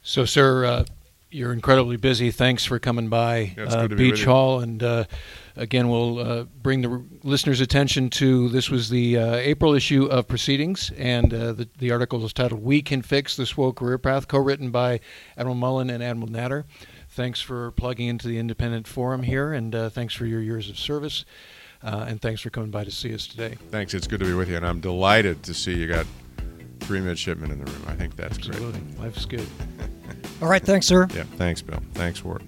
So, 0.03 0.25
sir, 0.25 0.65
uh, 0.65 0.85
you're 1.31 1.53
incredibly 1.53 1.97
busy. 1.97 2.29
Thanks 2.29 2.65
for 2.65 2.77
coming 2.77 3.07
by 3.07 3.53
Yeah, 3.57 3.63
uh, 3.63 3.87
be 3.87 3.95
Beach. 3.95 4.25
Hall. 4.25 4.59
And 4.59 4.83
uh, 4.83 5.05
again, 5.55 5.89
we'll 5.89 6.19
uh, 6.19 6.43
bring 6.43 6.81
the 6.81 7.03
listeners' 7.23 7.61
attention 7.61 8.09
to 8.11 8.49
this 8.49 8.69
was 8.69 8.89
the 8.89 9.17
uh, 9.17 9.35
April 9.35 9.73
issue 9.73 10.05
of 10.05 10.27
Proceedings, 10.27 10.91
and 10.97 11.33
uh, 11.33 11.53
the, 11.53 11.69
the 11.77 11.91
article 11.91 12.23
is 12.25 12.33
titled 12.33 12.61
We 12.61 12.81
Can 12.81 13.01
Fix 13.01 13.35
the 13.35 13.43
SWO 13.43 13.73
Career 13.75 13.97
Path, 13.97 14.27
co 14.27 14.37
written 14.39 14.71
by 14.71 14.99
Admiral 15.37 15.55
Mullen 15.55 15.89
and 15.89 16.03
Admiral 16.03 16.31
Natter. 16.31 16.65
Thanks 17.09 17.41
for 17.41 17.71
plugging 17.71 18.07
into 18.07 18.27
the 18.27 18.37
independent 18.37 18.87
forum 18.87 19.23
here, 19.23 19.53
and 19.53 19.73
uh, 19.73 19.89
thanks 19.89 20.13
for 20.13 20.25
your 20.25 20.41
years 20.41 20.69
of 20.69 20.77
service. 20.77 21.25
Uh, 21.83 22.05
and 22.07 22.21
thanks 22.21 22.41
for 22.41 22.51
coming 22.51 22.69
by 22.69 22.83
to 22.83 22.91
see 22.91 23.11
us 23.11 23.25
today. 23.25 23.57
Thanks. 23.71 23.95
It's 23.95 24.05
good 24.05 24.19
to 24.19 24.25
be 24.25 24.33
with 24.33 24.49
you, 24.49 24.55
and 24.55 24.65
I'm 24.65 24.81
delighted 24.81 25.41
to 25.43 25.53
see 25.53 25.73
you 25.73 25.87
got 25.87 26.05
three 26.81 26.99
midshipmen 26.99 27.51
in 27.51 27.63
the 27.63 27.71
room. 27.71 27.83
I 27.87 27.93
think 27.93 28.15
that's 28.15 28.37
great. 28.37 28.61
Life's 28.99 29.25
good. 29.25 29.47
All 30.41 30.47
right, 30.47 30.61
thanks, 30.61 30.87
sir. 30.87 31.07
Yeah. 31.13 31.23
Thanks, 31.37 31.61
Bill. 31.61 31.81
Thanks, 31.93 32.23
Ward. 32.23 32.43